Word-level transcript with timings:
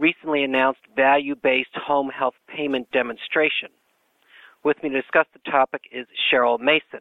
recently 0.00 0.42
announced 0.42 0.80
value-based 0.96 1.74
home 1.74 2.08
health 2.08 2.34
payment 2.48 2.90
demonstration. 2.90 3.68
With 4.64 4.82
me 4.82 4.88
to 4.88 5.00
discuss 5.00 5.26
the 5.32 5.50
topic 5.50 5.82
is 5.92 6.06
Sherill 6.30 6.58
Mason. 6.58 7.00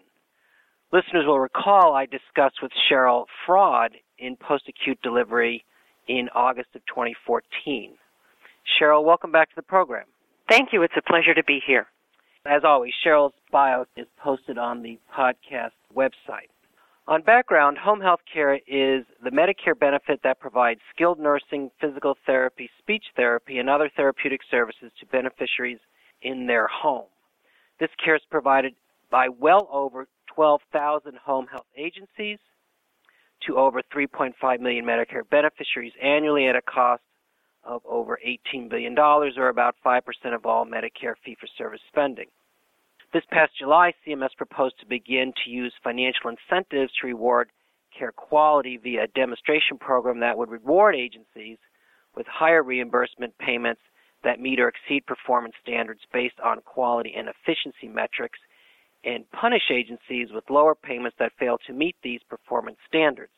Listeners 0.92 1.26
will 1.26 1.40
recall 1.40 1.94
I 1.94 2.06
discussed 2.06 2.62
with 2.62 2.72
Sherill 2.90 3.26
fraud 3.46 3.92
in 4.18 4.36
post-acute 4.36 5.00
delivery 5.02 5.64
in 6.08 6.30
August 6.36 6.70
of 6.76 6.82
2014. 6.88 7.94
Sherill, 8.78 9.06
welcome 9.06 9.32
back 9.32 9.50
to 9.50 9.56
the 9.56 9.62
program. 9.62 10.06
Thank 10.50 10.74
you. 10.74 10.82
It's 10.84 10.94
a 10.98 11.02
pleasure 11.02 11.34
to 11.34 11.44
be 11.44 11.62
here. 11.66 11.88
As 12.46 12.64
always, 12.64 12.94
Sherill's 13.04 13.34
bio 13.52 13.86
is 13.96 14.08
posted 14.22 14.58
on 14.58 14.82
the 14.82 14.98
podcast 15.16 15.72
website. 15.96 16.50
On 17.08 17.24
background, 17.24 17.78
home 17.80 18.02
health 18.02 18.20
care 18.32 18.56
is 18.56 19.04
the 19.24 19.32
Medicare 19.32 19.78
benefit 19.78 20.20
that 20.24 20.40
provides 20.40 20.80
skilled 20.94 21.20
nursing, 21.20 21.72
physical 21.82 22.16
therapy, 22.26 22.70
speech 22.78 23.06
therapy, 23.16 23.58
and 23.58 23.70
other 23.70 23.90
therapeutic 23.96 24.42
services 24.52 24.92
to 25.00 25.06
beneficiaries 25.08 25.80
in 26.22 26.46
their 26.46 26.68
home. 26.68 27.08
This 27.80 27.90
care 28.04 28.16
is 28.16 28.22
provided 28.30 28.76
by 29.10 29.30
well 29.30 29.68
over 29.72 30.08
12,000 30.36 31.18
home 31.18 31.48
health 31.48 31.66
agencies 31.76 32.38
to 33.48 33.58
over 33.58 33.82
3.5 33.94 34.60
million 34.60 34.86
Medicare 34.86 35.28
beneficiaries 35.30 35.94
annually 36.04 36.48
at 36.48 36.56
a 36.56 36.62
cost 36.62 37.02
of 37.64 37.82
over 37.86 38.20
$18 38.54 38.70
billion, 38.70 38.98
or 38.98 39.50
about 39.50 39.76
5% 39.86 40.02
of 40.36 40.46
all 40.46 40.66
Medicare 40.66 41.16
fee 41.24 41.36
for 41.40 41.48
service 41.58 41.82
spending. 41.88 42.28
This 43.12 43.24
past 43.32 43.54
July, 43.58 43.94
CMS 44.06 44.38
proposed 44.38 44.80
to 44.80 44.86
begin 44.86 45.34
to 45.44 45.50
use 45.50 45.74
financial 45.84 46.30
incentives 46.30 46.92
to 47.02 47.08
reward 47.08 47.50
care 47.98 48.12
quality 48.12 48.78
via 48.78 49.06
a 49.06 49.08
demonstration 49.08 49.80
program 49.80 50.20
that 50.20 50.38
would 50.38 50.52
reward 50.52 50.96
agencies 50.96 51.58
with 52.16 52.28
higher 52.28 52.62
reimbursement 52.62 53.36
payments 53.40 53.82
that 54.24 54.40
meet 54.40 54.60
or 54.60 54.68
exceed 54.68 55.08
performance 55.08 55.56
standards 55.60 56.02
based 56.14 56.40
on 56.44 56.62
quality 56.62 57.16
and 57.18 57.28
efficiency 57.28 57.88
metrics 57.88 58.38
and 59.04 59.30
punish 59.32 59.72
agencies 59.72 60.28
with 60.32 60.44
lower 60.52 60.76
payments 60.76 61.18
that 61.18 61.32
fail 61.40 61.58
to 61.66 61.74
meet 61.74 61.96
these 62.04 62.22
performance 62.30 62.78
standards. 62.88 63.32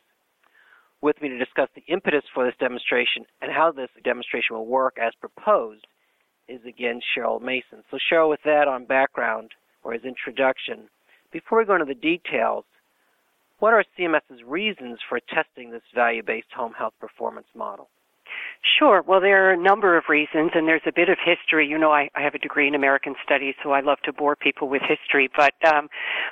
With 1.02 1.22
me 1.22 1.30
to 1.30 1.38
discuss 1.38 1.70
the 1.76 1.86
impetus 1.88 2.24
for 2.34 2.46
this 2.46 2.56
demonstration 2.60 3.26
and 3.42 3.50
how 3.52 3.72
this 3.72 3.90
demonstration 4.04 4.58
will 4.58 4.66
work 4.66 4.98
as 5.02 5.14
proposed 5.22 5.88
is 6.50 6.60
again 6.68 7.00
Sherill 7.14 7.40
Mason. 7.40 7.84
So, 7.90 7.98
Sherill, 8.10 8.30
with 8.30 8.42
that 8.44 8.68
on 8.68 8.86
background, 8.86 9.52
or 9.84 9.94
his 9.94 10.04
introduction. 10.04 10.90
Before 11.32 11.60
we 11.60 11.66
go 11.66 11.76
into 11.76 11.86
the 11.86 11.96
details, 11.96 12.66
what 13.60 13.74
are 13.74 13.86
CMS's 13.98 14.44
reasons 14.46 15.00
for 15.08 15.20
testing 15.20 15.72
this 15.72 15.84
value 15.94 16.24
based 16.24 16.52
home 16.56 16.74
health 16.74 16.94
performance 17.00 17.48
model? 17.56 17.90
Sure. 18.78 19.02
Well, 19.02 19.20
there 19.22 19.50
are 19.50 19.54
a 19.54 19.58
number 19.58 19.98
of 19.98 20.04
reasons, 20.08 20.52
and 20.54 20.68
there's 20.68 20.86
a 20.86 20.92
bit 20.92 21.10
of 21.10 21.18
history. 21.24 21.68
You 21.68 21.78
know, 21.78 21.92
I, 21.92 22.10
I 22.16 22.22
have 22.22 22.36
a 22.36 22.40
degree 22.40 22.68
in 22.68 22.76
American 22.76 23.16
Studies, 23.24 23.56
so 23.64 23.72
I 23.72 23.82
love 23.82 23.98
to 24.06 24.14
bore 24.14 24.36
people 24.36 24.70
with 24.70 24.82
history. 24.88 25.30
But, 25.36 25.54
um, 25.68 25.90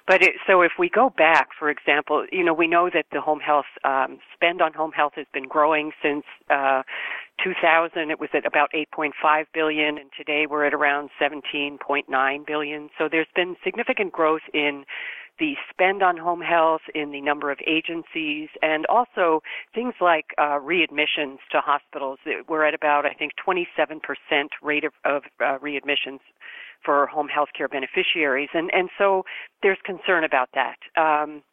but 0.07 0.21
it, 0.21 0.33
so 0.45 0.61
if 0.61 0.73
we 0.77 0.89
go 0.89 1.09
back, 1.09 1.49
for 1.57 1.69
example, 1.69 2.25
you 2.31 2.43
know, 2.43 2.53
we 2.53 2.67
know 2.67 2.89
that 2.93 3.05
the 3.11 3.19
home 3.19 3.39
health 3.39 3.65
um, 3.83 4.19
spend 4.33 4.61
on 4.61 4.73
home 4.73 4.91
health 4.91 5.13
has 5.15 5.25
been 5.33 5.47
growing 5.47 5.91
since 6.03 6.23
uh, 6.51 6.83
2000. 7.43 8.11
It 8.11 8.19
was 8.19 8.29
at 8.33 8.45
about 8.45 8.69
8.5 8.73 9.45
billion, 9.53 9.97
and 9.97 10.09
today 10.15 10.45
we're 10.49 10.65
at 10.65 10.73
around 10.73 11.09
17.9 11.21 12.45
billion. 12.45 12.89
So 12.97 13.07
there's 13.09 13.27
been 13.35 13.55
significant 13.63 14.11
growth 14.11 14.41
in 14.53 14.85
the 15.39 15.53
spend 15.69 16.03
on 16.03 16.17
home 16.17 16.41
health, 16.41 16.81
in 16.93 17.11
the 17.11 17.21
number 17.21 17.49
of 17.49 17.59
agencies, 17.65 18.49
and 18.61 18.85
also 18.87 19.41
things 19.73 19.93
like 20.01 20.25
uh, 20.37 20.59
readmissions 20.59 21.37
to 21.51 21.61
hospitals. 21.61 22.19
We're 22.47 22.65
at 22.65 22.73
about, 22.73 23.05
I 23.05 23.13
think, 23.13 23.31
27% 23.47 24.01
rate 24.61 24.83
of, 24.83 24.91
of 25.05 25.23
uh, 25.39 25.57
readmissions 25.59 26.19
for 26.83 27.07
home 27.07 27.27
health 27.27 27.49
care 27.57 27.67
beneficiaries, 27.67 28.49
and 28.53 28.69
and 28.73 28.89
so 28.97 29.23
there's 29.61 29.77
concern 29.83 30.23
about 30.23 30.49
that. 30.53 30.77
Um, 30.95 31.43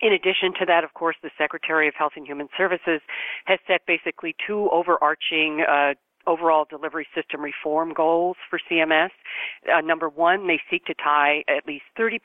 in 0.00 0.12
addition 0.12 0.52
to 0.60 0.66
that, 0.66 0.84
of 0.84 0.94
course, 0.94 1.16
the 1.22 1.30
Secretary 1.36 1.88
of 1.88 1.94
Health 1.94 2.12
and 2.16 2.26
Human 2.26 2.48
Services 2.56 3.00
has 3.46 3.58
set 3.66 3.82
basically 3.86 4.34
two 4.46 4.68
overarching 4.70 5.64
uh, 5.68 5.94
overall 6.28 6.66
delivery 6.68 7.06
system 7.14 7.40
reform 7.40 7.94
goals 7.94 8.36
for 8.50 8.60
CMS. 8.70 9.10
Uh, 9.72 9.80
number 9.80 10.08
one, 10.08 10.46
they 10.46 10.60
seek 10.70 10.84
to 10.84 10.94
tie 10.94 11.42
at 11.48 11.66
least 11.66 11.84
30% 11.98 12.20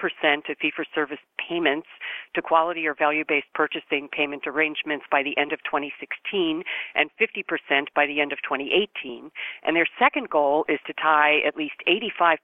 of 0.50 0.58
fee-for-service 0.62 1.20
payments 1.40 1.88
to 2.36 2.42
quality 2.42 2.86
or 2.86 2.94
value-based 2.94 3.48
purchasing 3.56 4.10
payment 4.12 4.44
arrangements 4.46 5.06
by 5.10 5.24
the 5.24 5.38
end 5.38 5.54
of 5.54 5.60
2016 5.64 6.64
and 6.96 7.10
50% 7.20 7.88
by 7.96 8.06
the 8.06 8.20
end 8.20 8.34
of 8.34 8.40
2018. 8.44 9.32
And 9.64 9.76
their 9.76 9.88
second 9.98 10.30
goal 10.30 10.66
is 10.68 10.80
to 10.86 10.94
tie 10.94 11.40
at 11.48 11.56
least 11.56 11.76
85% 11.88 12.38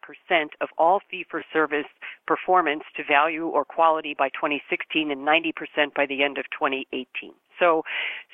of 0.61 0.69
all 0.77 1.01
fee-for-service 1.11 1.91
performance 2.25 2.83
to 2.95 3.03
value 3.03 3.47
or 3.47 3.65
quality 3.65 4.15
by 4.17 4.29
2016 4.29 5.11
and 5.11 5.27
90% 5.27 5.93
by 5.93 6.05
the 6.05 6.23
end 6.23 6.37
of 6.37 6.45
2018. 6.51 7.33
So, 7.59 7.83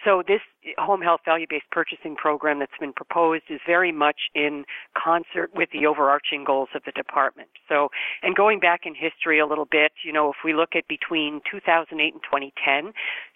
so 0.04 0.24
this 0.26 0.42
home 0.78 1.02
health 1.02 1.22
value-based 1.26 1.70
purchasing 1.72 2.16
program 2.16 2.60
that's 2.60 2.78
been 2.80 2.94
proposed 2.94 3.44
is 3.50 3.60
very 3.66 3.92
much 3.92 4.30
in 4.34 4.66
concert 4.96 5.52
with 5.54 5.70
the 5.72 5.86
overarching 5.86 6.44
goals 6.44 6.70
of 6.76 6.84
the 6.86 6.92
department. 6.92 7.50
So, 7.68 7.90
and 8.22 8.36
going 8.36 8.60
back 8.60 8.82
in 8.86 8.94
history 8.96 9.40
a 9.40 9.46
little 9.46 9.68
bit, 9.70 9.92
you 10.04 10.14
know, 10.14 10.30
if 10.30 10.38
we 10.44 10.54
look 10.54 10.76
at 10.76 10.88
between 10.88 11.42
2008 11.50 12.14
and 12.14 12.22
2010, 12.24 12.94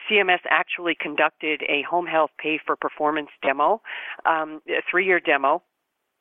CMS 0.09 0.39
actually 0.49 0.95
conducted 0.99 1.61
a 1.69 1.83
home 1.89 2.05
health 2.05 2.31
pay 2.37 2.59
for 2.63 2.75
performance 2.75 3.29
demo, 3.43 3.81
um, 4.25 4.61
a 4.69 4.81
three-year 4.89 5.19
demo 5.19 5.61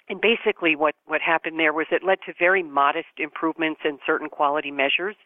and 0.09 0.21
basically 0.21 0.75
what, 0.77 0.95
what 1.07 1.21
happened 1.21 1.59
there 1.59 1.73
was 1.73 1.87
it 1.91 2.03
led 2.03 2.19
to 2.27 2.33
very 2.39 2.63
modest 2.63 3.09
improvements 3.19 3.81
in 3.85 3.99
certain 4.07 4.29
quality 4.29 4.71
measures, 4.71 5.17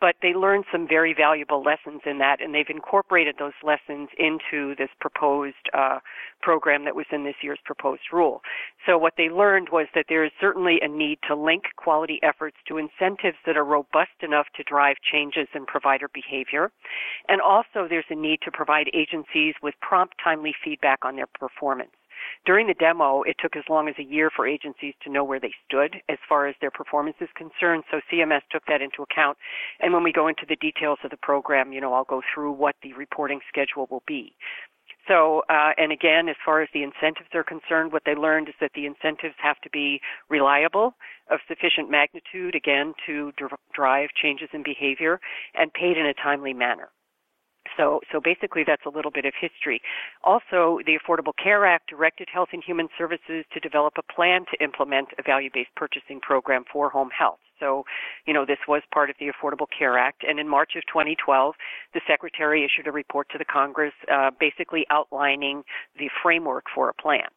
but 0.00 0.16
they 0.22 0.32
learned 0.34 0.64
some 0.72 0.88
very 0.88 1.14
valuable 1.14 1.62
lessons 1.62 2.00
in 2.06 2.18
that, 2.18 2.40
and 2.40 2.54
they've 2.54 2.70
incorporated 2.70 3.36
those 3.38 3.52
lessons 3.62 4.08
into 4.18 4.74
this 4.76 4.88
proposed 5.00 5.68
uh, 5.76 5.98
program 6.40 6.84
that 6.84 6.96
was 6.96 7.06
in 7.12 7.24
this 7.24 7.36
year's 7.42 7.58
proposed 7.64 8.12
rule. 8.12 8.40
So 8.86 8.96
what 8.96 9.14
they 9.16 9.28
learned 9.28 9.68
was 9.70 9.86
that 9.94 10.06
there 10.08 10.24
is 10.24 10.32
certainly 10.40 10.78
a 10.80 10.88
need 10.88 11.18
to 11.28 11.34
link 11.34 11.64
quality 11.76 12.18
efforts 12.22 12.56
to 12.68 12.78
incentives 12.78 13.36
that 13.46 13.56
are 13.56 13.64
robust 13.64 14.22
enough 14.22 14.46
to 14.56 14.62
drive 14.62 14.96
changes 15.12 15.48
in 15.54 15.66
provider 15.66 16.08
behavior, 16.12 16.70
and 17.28 17.40
also 17.40 17.86
there's 17.88 18.04
a 18.10 18.14
need 18.14 18.40
to 18.42 18.50
provide 18.50 18.88
agencies 18.94 19.54
with 19.62 19.74
prompt, 19.80 20.14
timely 20.22 20.54
feedback 20.64 21.04
on 21.04 21.16
their 21.16 21.28
performance. 21.38 21.90
During 22.46 22.66
the 22.66 22.74
demo, 22.74 23.22
it 23.22 23.36
took 23.38 23.56
as 23.56 23.64
long 23.68 23.88
as 23.88 23.94
a 23.98 24.02
year 24.02 24.30
for 24.34 24.46
agencies 24.46 24.94
to 25.02 25.10
know 25.10 25.24
where 25.24 25.40
they 25.40 25.52
stood 25.66 25.96
as 26.08 26.18
far 26.28 26.46
as 26.46 26.54
their 26.60 26.70
performance 26.70 27.16
is 27.20 27.28
concerned. 27.34 27.84
So 27.90 28.00
CMS 28.12 28.42
took 28.50 28.64
that 28.66 28.82
into 28.82 29.02
account. 29.02 29.38
And 29.80 29.92
when 29.92 30.02
we 30.02 30.12
go 30.12 30.28
into 30.28 30.46
the 30.48 30.56
details 30.56 30.98
of 31.04 31.10
the 31.10 31.16
program, 31.16 31.72
you 31.72 31.80
know, 31.80 31.92
I'll 31.92 32.04
go 32.04 32.22
through 32.32 32.52
what 32.52 32.76
the 32.82 32.92
reporting 32.94 33.40
schedule 33.48 33.86
will 33.90 34.02
be. 34.06 34.34
So, 35.08 35.42
uh, 35.48 35.72
and 35.76 35.92
again, 35.92 36.28
as 36.28 36.36
far 36.44 36.62
as 36.62 36.68
the 36.72 36.82
incentives 36.82 37.30
are 37.34 37.42
concerned, 37.42 37.92
what 37.92 38.02
they 38.04 38.14
learned 38.14 38.48
is 38.48 38.54
that 38.60 38.72
the 38.74 38.86
incentives 38.86 39.34
have 39.42 39.60
to 39.62 39.70
be 39.70 40.00
reliable, 40.28 40.94
of 41.30 41.40
sufficient 41.48 41.90
magnitude, 41.90 42.54
again, 42.54 42.92
to 43.06 43.32
dr- 43.36 43.58
drive 43.72 44.10
changes 44.20 44.48
in 44.52 44.62
behavior, 44.62 45.20
and 45.54 45.72
paid 45.72 45.96
in 45.96 46.06
a 46.06 46.14
timely 46.14 46.52
manner. 46.52 46.90
So, 47.76 48.00
so 48.12 48.20
basically 48.20 48.64
that's 48.66 48.84
a 48.86 48.90
little 48.90 49.10
bit 49.10 49.24
of 49.24 49.32
history. 49.38 49.80
Also, 50.24 50.78
the 50.86 50.98
Affordable 50.98 51.32
Care 51.42 51.66
Act 51.66 51.88
directed 51.88 52.28
Health 52.32 52.50
and 52.52 52.62
Human 52.64 52.88
Services 52.96 53.44
to 53.52 53.60
develop 53.60 53.94
a 53.98 54.12
plan 54.12 54.44
to 54.52 54.62
implement 54.62 55.08
a 55.18 55.22
value-based 55.22 55.74
purchasing 55.76 56.20
program 56.20 56.64
for 56.70 56.90
home 56.90 57.10
health. 57.16 57.38
So, 57.58 57.84
you 58.26 58.32
know, 58.32 58.46
this 58.46 58.58
was 58.66 58.82
part 58.92 59.10
of 59.10 59.16
the 59.20 59.26
Affordable 59.26 59.66
Care 59.76 59.98
Act. 59.98 60.24
And 60.26 60.40
in 60.40 60.48
March 60.48 60.72
of 60.76 60.82
2012, 60.86 61.54
the 61.94 62.00
Secretary 62.08 62.64
issued 62.64 62.86
a 62.86 62.92
report 62.92 63.28
to 63.32 63.38
the 63.38 63.44
Congress 63.44 63.92
uh, 64.10 64.30
basically 64.40 64.86
outlining 64.90 65.62
the 65.98 66.08
framework 66.22 66.64
for 66.74 66.88
a 66.88 66.94
plan. 66.94 67.28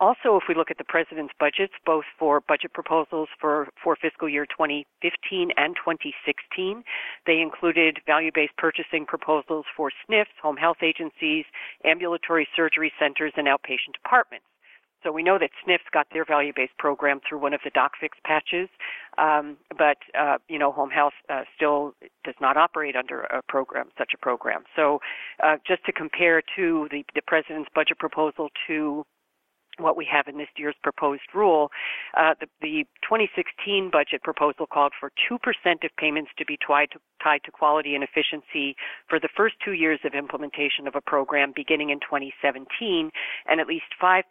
Also, 0.00 0.36
if 0.36 0.44
we 0.48 0.54
look 0.54 0.70
at 0.70 0.78
the 0.78 0.84
president's 0.84 1.34
budgets, 1.40 1.74
both 1.84 2.04
for 2.18 2.40
budget 2.40 2.72
proposals 2.72 3.28
for, 3.40 3.68
for 3.82 3.96
fiscal 3.96 4.28
year 4.28 4.46
2015 4.46 5.50
and 5.56 5.74
2016, 5.74 6.84
they 7.26 7.40
included 7.40 7.98
value-based 8.06 8.56
purchasing 8.56 9.04
proposals 9.04 9.66
for 9.76 9.90
SNFs, 10.08 10.38
home 10.40 10.56
health 10.56 10.82
agencies, 10.82 11.44
ambulatory 11.84 12.46
surgery 12.54 12.92
centers, 12.98 13.32
and 13.36 13.48
outpatient 13.48 13.92
departments. 13.92 14.46
So 15.02 15.12
we 15.12 15.22
know 15.22 15.38
that 15.38 15.50
SNFs 15.66 15.90
got 15.92 16.06
their 16.12 16.24
value-based 16.24 16.76
program 16.78 17.20
through 17.28 17.38
one 17.38 17.54
of 17.54 17.60
the 17.64 17.70
DocFix 17.70 18.10
patches, 18.24 18.68
um, 19.16 19.56
but 19.76 19.98
uh, 20.18 20.38
you 20.48 20.58
know, 20.58 20.72
home 20.72 20.90
health 20.90 21.12
uh, 21.28 21.42
still 21.54 21.94
does 22.24 22.34
not 22.40 22.56
operate 22.56 22.96
under 22.96 23.22
a 23.22 23.42
program, 23.48 23.88
such 23.96 24.12
a 24.14 24.18
program. 24.18 24.64
So, 24.74 25.00
uh, 25.42 25.56
just 25.66 25.84
to 25.86 25.92
compare 25.92 26.42
to 26.56 26.88
the, 26.90 27.04
the 27.14 27.22
president's 27.24 27.70
budget 27.74 27.98
proposal 27.98 28.48
to 28.66 29.04
what 29.78 29.96
we 29.96 30.06
have 30.10 30.28
in 30.28 30.38
this 30.38 30.48
year's 30.56 30.74
proposed 30.82 31.22
rule. 31.34 31.70
Uh, 32.16 32.34
the, 32.40 32.46
the, 32.60 32.84
2016 33.02 33.90
budget 33.90 34.22
proposal 34.22 34.66
called 34.66 34.92
for 34.98 35.10
2% 35.30 35.38
of 35.84 35.90
payments 35.96 36.30
to 36.38 36.44
be 36.44 36.58
tied 36.64 36.90
to, 36.90 36.98
tied 37.22 37.40
to 37.44 37.50
quality 37.50 37.94
and 37.94 38.04
efficiency 38.04 38.76
for 39.08 39.18
the 39.18 39.28
first 39.34 39.54
two 39.64 39.72
years 39.72 39.98
of 40.04 40.14
implementation 40.14 40.86
of 40.86 40.94
a 40.94 41.00
program 41.00 41.52
beginning 41.54 41.90
in 41.90 41.98
2017 42.00 43.10
and 43.46 43.60
at 43.60 43.66
least 43.66 43.86
5% 44.02 44.22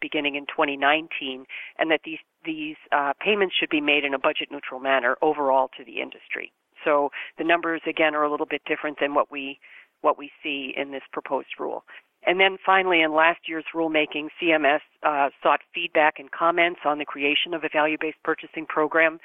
beginning 0.00 0.34
in 0.34 0.46
2019, 0.46 1.44
and 1.78 1.90
that 1.90 2.00
these, 2.04 2.18
these 2.44 2.76
uh, 2.92 3.12
payments 3.20 3.54
should 3.58 3.70
be 3.70 3.80
made 3.80 4.04
in 4.04 4.14
a 4.14 4.18
budget 4.18 4.48
neutral 4.50 4.80
manner 4.80 5.16
overall 5.22 5.70
to 5.76 5.84
the 5.84 6.00
industry. 6.00 6.52
So 6.84 7.10
the 7.38 7.44
numbers 7.44 7.80
again 7.88 8.14
are 8.14 8.24
a 8.24 8.30
little 8.30 8.46
bit 8.46 8.62
different 8.66 8.98
than 9.00 9.14
what 9.14 9.30
we 9.30 9.58
what 10.02 10.18
we 10.18 10.30
see 10.42 10.74
in 10.76 10.92
this 10.92 11.02
proposed 11.12 11.58
rule. 11.58 11.82
And 12.26 12.40
then 12.40 12.56
finally, 12.64 13.02
in 13.02 13.12
last 13.12 13.40
year's 13.48 13.64
rulemaking, 13.74 14.28
CMS 14.40 14.80
uh, 15.02 15.30
sought 15.42 15.60
feedback 15.74 16.18
and 16.18 16.30
comments 16.30 16.80
on 16.84 16.98
the 16.98 17.04
creation 17.04 17.52
of 17.52 17.64
a 17.64 17.68
value-based 17.70 18.22
purchasing 18.24 18.66
program. 18.66 19.20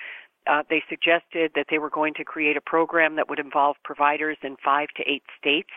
Uh, 0.47 0.63
they 0.69 0.81
suggested 0.89 1.51
that 1.55 1.67
they 1.69 1.77
were 1.77 1.89
going 1.89 2.13
to 2.13 2.23
create 2.23 2.57
a 2.57 2.61
program 2.61 3.15
that 3.15 3.29
would 3.29 3.39
involve 3.39 3.75
providers 3.83 4.37
in 4.41 4.55
five 4.63 4.87
to 4.97 5.03
eight 5.07 5.23
states 5.39 5.69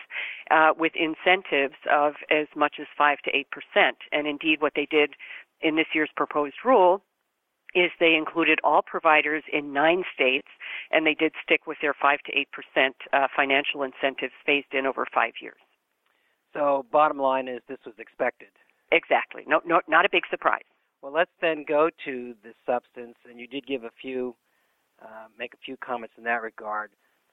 uh, 0.51 0.71
with 0.77 0.93
incentives 0.95 1.75
of 1.91 2.13
as 2.31 2.47
much 2.55 2.75
as 2.79 2.87
five 2.97 3.19
to 3.23 3.31
eight 3.35 3.47
percent. 3.51 3.97
And 4.11 4.27
indeed, 4.27 4.61
what 4.61 4.73
they 4.75 4.87
did 4.89 5.11
in 5.61 5.75
this 5.75 5.87
year's 5.93 6.09
proposed 6.15 6.55
rule 6.65 7.01
is 7.75 7.91
they 7.99 8.15
included 8.15 8.59
all 8.63 8.81
providers 8.81 9.43
in 9.51 9.73
nine 9.73 10.03
states, 10.13 10.47
and 10.91 11.05
they 11.05 11.15
did 11.15 11.33
stick 11.43 11.65
with 11.67 11.77
their 11.81 11.93
five 11.93 12.19
to 12.25 12.31
eight 12.37 12.49
percent 12.51 12.95
uh, 13.11 13.27
financial 13.35 13.83
incentives 13.83 14.33
phased 14.45 14.73
in 14.73 14.85
over 14.85 15.05
five 15.13 15.33
years. 15.41 15.57
So, 16.53 16.85
bottom 16.91 17.17
line 17.17 17.47
is 17.47 17.61
this 17.67 17.79
was 17.85 17.95
expected. 17.97 18.49
Exactly. 18.91 19.43
No, 19.47 19.61
no, 19.65 19.81
not 19.87 20.05
a 20.05 20.09
big 20.11 20.23
surprise. 20.29 20.63
Well, 21.01 21.11
let's 21.11 21.31
then 21.41 21.65
go 21.67 21.89
to 22.05 22.33
the 22.43 22.53
substance, 22.65 23.17
and 23.29 23.39
you 23.39 23.47
did 23.47 23.67
give 23.67 23.83
a 23.83 23.91
few, 24.01 24.35
uh, 25.01 25.27
make 25.37 25.53
a 25.53 25.57
few 25.57 25.75
comments 25.77 26.15
in 26.17 26.23
that 26.25 26.41
regard. 26.41 26.91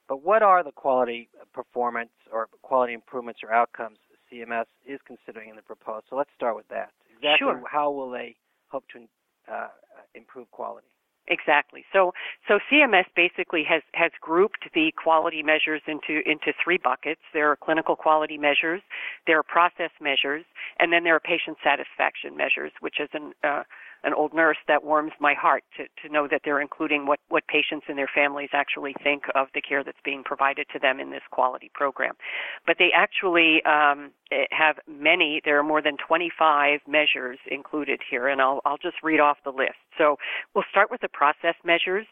But 0.08 0.24
what 0.24 0.42
are 0.42 0.64
the 0.64 0.72
quality 0.72 1.28
performance 1.52 2.10
or 2.32 2.48
quality 2.62 2.94
improvements 2.94 3.40
or 3.44 3.52
outcomes 3.52 3.98
CMS 4.32 4.64
is 4.84 4.98
considering 5.06 5.50
in 5.50 5.56
the 5.56 5.62
proposal? 5.62 6.02
So 6.10 6.16
let's 6.16 6.30
start 6.34 6.56
with 6.56 6.66
that. 6.68 6.90
Exactly 7.14 7.46
sure. 7.46 7.62
how 7.70 7.92
will 7.92 8.10
they 8.10 8.34
hope 8.68 8.84
to 8.92 9.06
uh, 9.52 9.68
improve 10.14 10.50
quality? 10.50 10.88
Exactly. 11.30 11.84
So 11.92 12.12
so 12.48 12.58
CMS 12.70 13.04
basically 13.14 13.62
has 13.68 13.82
has 13.94 14.10
grouped 14.20 14.68
the 14.74 14.92
quality 15.00 15.44
measures 15.44 15.80
into 15.86 16.28
into 16.28 16.52
three 16.62 16.76
buckets. 16.76 17.20
There 17.32 17.48
are 17.50 17.56
clinical 17.56 17.94
quality 17.94 18.36
measures, 18.36 18.82
there 19.28 19.38
are 19.38 19.44
process 19.44 19.90
measures, 20.00 20.44
and 20.80 20.92
then 20.92 21.04
there 21.04 21.14
are 21.14 21.20
patient 21.20 21.56
satisfaction 21.62 22.36
measures, 22.36 22.72
which 22.80 22.98
is 22.98 23.08
an 23.12 23.32
uh, 23.44 23.62
an 24.04 24.14
old 24.14 24.32
nurse 24.32 24.56
that 24.68 24.84
warms 24.84 25.12
my 25.20 25.34
heart 25.34 25.64
to, 25.76 25.84
to 26.02 26.12
know 26.12 26.26
that 26.30 26.42
they're 26.44 26.60
including 26.60 27.06
what, 27.06 27.20
what 27.28 27.46
patients 27.46 27.86
and 27.88 27.98
their 27.98 28.10
families 28.12 28.50
actually 28.52 28.94
think 29.02 29.24
of 29.34 29.48
the 29.54 29.60
care 29.60 29.84
that's 29.84 29.98
being 30.04 30.22
provided 30.24 30.66
to 30.72 30.78
them 30.78 31.00
in 31.00 31.10
this 31.10 31.22
quality 31.30 31.70
program. 31.74 32.14
But 32.66 32.76
they 32.78 32.90
actually 32.94 33.62
um, 33.64 34.12
have 34.50 34.76
many, 34.88 35.40
there 35.44 35.58
are 35.58 35.62
more 35.62 35.82
than 35.82 35.96
25 36.06 36.80
measures 36.88 37.38
included 37.50 38.00
here, 38.08 38.28
and 38.28 38.40
I'll, 38.40 38.60
I'll 38.64 38.78
just 38.78 38.96
read 39.02 39.20
off 39.20 39.38
the 39.44 39.50
list. 39.50 39.78
So 39.98 40.16
we'll 40.54 40.64
start 40.70 40.90
with 40.90 41.00
the 41.00 41.08
process 41.08 41.54
measures. 41.64 42.06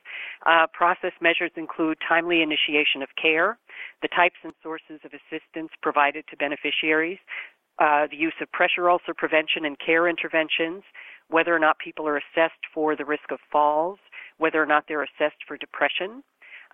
Uh, 0.47 0.67
process 0.73 1.13
measures 1.21 1.51
include 1.57 1.99
timely 2.07 2.43
initiation 2.43 3.03
of 3.03 3.09
care, 3.21 3.59
the 4.03 4.09
types 4.09 4.37
and 4.45 4.53
sources 4.63 5.01
of 5.05 5.13
assistance 5.13 5.71
provided 5.83 6.25
to 6.31 6.37
beneficiaries, 6.37 7.19
uh, 7.79 8.07
the 8.11 8.17
use 8.17 8.35
of 8.41 8.51
pressure 8.53 8.91
ulcer 8.91 9.15
prevention 9.15 9.65
and 9.65 9.79
care 9.79 10.09
interventions, 10.09 10.83
whether 11.29 11.55
or 11.55 11.59
not 11.59 11.79
people 11.79 12.07
are 12.07 12.17
assessed 12.17 12.65
for 12.73 12.97
the 12.97 13.05
risk 13.05 13.31
of 13.31 13.39
falls, 13.51 13.99
whether 14.39 14.63
or 14.63 14.67
not 14.67 14.85
they're 14.89 15.03
assessed 15.03 15.43
for 15.47 15.57
depression, 15.57 16.23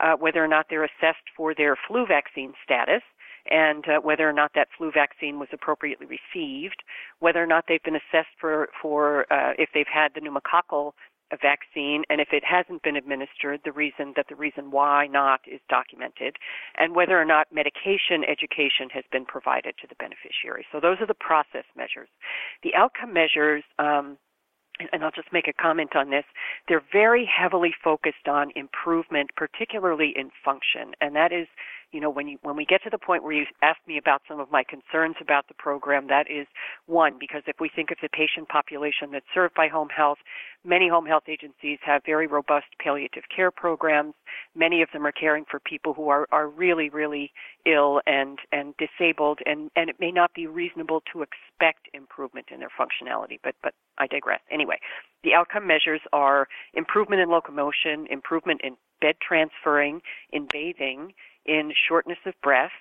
uh, 0.00 0.14
whether 0.14 0.42
or 0.44 0.48
not 0.48 0.66
they're 0.68 0.84
assessed 0.84 1.28
for 1.36 1.54
their 1.54 1.76
flu 1.88 2.06
vaccine 2.06 2.52
status, 2.62 3.02
and 3.50 3.84
uh, 3.88 4.00
whether 4.00 4.28
or 4.28 4.32
not 4.32 4.52
that 4.54 4.68
flu 4.76 4.90
vaccine 4.90 5.38
was 5.38 5.48
appropriately 5.52 6.06
received, 6.06 6.82
whether 7.18 7.42
or 7.42 7.46
not 7.46 7.64
they've 7.68 7.82
been 7.82 7.96
assessed 7.96 8.34
for 8.40 8.68
for 8.80 9.30
uh, 9.32 9.52
if 9.58 9.68
they've 9.74 9.86
had 9.92 10.12
the 10.14 10.20
pneumococcal 10.20 10.92
vaccine, 11.40 12.04
and 12.08 12.20
if 12.20 12.28
it 12.32 12.44
hasn't 12.44 12.82
been 12.82 12.96
administered, 12.96 13.60
the 13.64 13.72
reason 13.72 14.12
that 14.16 14.26
the 14.28 14.36
reason 14.36 14.70
why 14.70 15.06
not 15.06 15.40
is 15.50 15.60
documented, 15.68 16.36
and 16.78 16.94
whether 16.94 17.20
or 17.20 17.24
not 17.24 17.48
medication 17.52 18.24
education 18.28 18.88
has 18.92 19.04
been 19.10 19.24
provided 19.24 19.74
to 19.80 19.86
the 19.88 19.96
beneficiary. 19.96 20.64
So 20.70 20.80
those 20.80 20.98
are 21.00 21.06
the 21.06 21.14
process 21.14 21.64
measures. 21.76 22.08
The 22.62 22.74
outcome 22.74 23.12
measures. 23.12 23.64
Um, 23.78 24.16
and 24.92 25.04
I'll 25.04 25.10
just 25.10 25.32
make 25.32 25.48
a 25.48 25.52
comment 25.52 25.96
on 25.96 26.10
this. 26.10 26.24
They're 26.68 26.82
very 26.92 27.24
heavily 27.24 27.74
focused 27.82 28.28
on 28.28 28.50
improvement, 28.54 29.30
particularly 29.36 30.12
in 30.16 30.30
function, 30.44 30.94
and 31.00 31.14
that 31.16 31.32
is 31.32 31.46
you 31.94 32.00
know, 32.00 32.10
when 32.10 32.26
you 32.26 32.38
when 32.42 32.56
we 32.56 32.66
get 32.66 32.82
to 32.82 32.90
the 32.90 32.98
point 32.98 33.22
where 33.22 33.32
you 33.32 33.46
ask 33.62 33.78
me 33.86 33.96
about 33.96 34.20
some 34.26 34.40
of 34.40 34.50
my 34.50 34.64
concerns 34.64 35.14
about 35.20 35.46
the 35.46 35.54
program, 35.54 36.08
that 36.08 36.28
is 36.28 36.48
one 36.86 37.14
because 37.20 37.42
if 37.46 37.56
we 37.60 37.70
think 37.74 37.92
of 37.92 37.98
the 38.02 38.08
patient 38.08 38.48
population 38.48 39.12
that's 39.12 39.24
served 39.32 39.54
by 39.54 39.68
home 39.68 39.88
health, 39.88 40.18
many 40.64 40.88
home 40.88 41.06
health 41.06 41.22
agencies 41.28 41.78
have 41.82 42.02
very 42.04 42.26
robust 42.26 42.66
palliative 42.82 43.22
care 43.34 43.52
programs. 43.52 44.14
Many 44.56 44.82
of 44.82 44.88
them 44.92 45.06
are 45.06 45.12
caring 45.12 45.44
for 45.48 45.60
people 45.60 45.94
who 45.94 46.08
are 46.08 46.26
are 46.32 46.48
really 46.48 46.88
really 46.88 47.32
ill 47.64 48.00
and 48.06 48.40
and 48.50 48.74
disabled, 48.76 49.38
and 49.46 49.70
and 49.76 49.88
it 49.88 50.00
may 50.00 50.10
not 50.10 50.34
be 50.34 50.48
reasonable 50.48 51.00
to 51.12 51.22
expect 51.22 51.88
improvement 51.94 52.48
in 52.50 52.58
their 52.58 52.72
functionality. 52.76 53.38
But 53.40 53.54
but 53.62 53.72
I 53.98 54.08
digress. 54.08 54.40
Anyway, 54.50 54.80
the 55.22 55.34
outcome 55.34 55.68
measures 55.68 56.00
are 56.12 56.48
improvement 56.74 57.22
in 57.22 57.28
locomotion, 57.28 58.08
improvement 58.10 58.62
in 58.64 58.76
bed 59.00 59.14
transferring, 59.20 60.00
in 60.32 60.48
bathing 60.50 61.12
in 61.46 61.72
shortness 61.88 62.18
of 62.26 62.34
breath, 62.42 62.72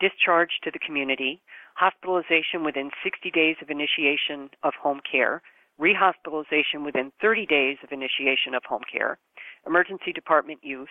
discharge 0.00 0.60
to 0.62 0.70
the 0.70 0.78
community, 0.78 1.42
hospitalization 1.76 2.64
within 2.64 2.90
60 3.02 3.30
days 3.30 3.56
of 3.62 3.70
initiation 3.70 4.50
of 4.62 4.74
home 4.74 5.00
care, 5.10 5.42
rehospitalization 5.80 6.84
within 6.84 7.12
30 7.20 7.46
days 7.46 7.78
of 7.82 7.92
initiation 7.92 8.54
of 8.54 8.62
home 8.64 8.84
care, 8.90 9.18
emergency 9.66 10.12
department 10.12 10.60
use, 10.62 10.88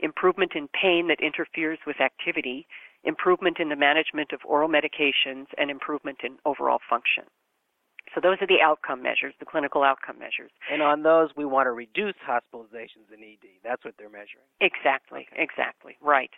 improvement 0.00 0.52
in 0.54 0.68
pain 0.68 1.08
that 1.08 1.20
interferes 1.20 1.78
with 1.86 2.00
activity, 2.00 2.66
improvement 3.04 3.58
in 3.60 3.68
the 3.68 3.76
management 3.76 4.32
of 4.32 4.40
oral 4.44 4.68
medications, 4.68 5.46
and 5.56 5.70
improvement 5.70 6.18
in 6.22 6.36
overall 6.44 6.80
function. 6.88 7.24
So 8.16 8.20
those 8.24 8.38
are 8.40 8.46
the 8.46 8.64
outcome 8.64 9.02
measures, 9.02 9.34
the 9.38 9.44
clinical 9.44 9.82
outcome 9.82 10.18
measures. 10.18 10.50
And 10.72 10.80
on 10.80 11.02
those, 11.02 11.28
we 11.36 11.44
want 11.44 11.66
to 11.66 11.72
reduce 11.72 12.16
hospitalizations 12.26 13.12
in 13.12 13.20
ED. 13.20 13.60
That's 13.62 13.84
what 13.84 13.92
they're 13.98 14.08
measuring. 14.08 14.48
Exactly, 14.62 15.28
okay. 15.30 15.42
exactly, 15.42 15.98
right. 16.00 16.30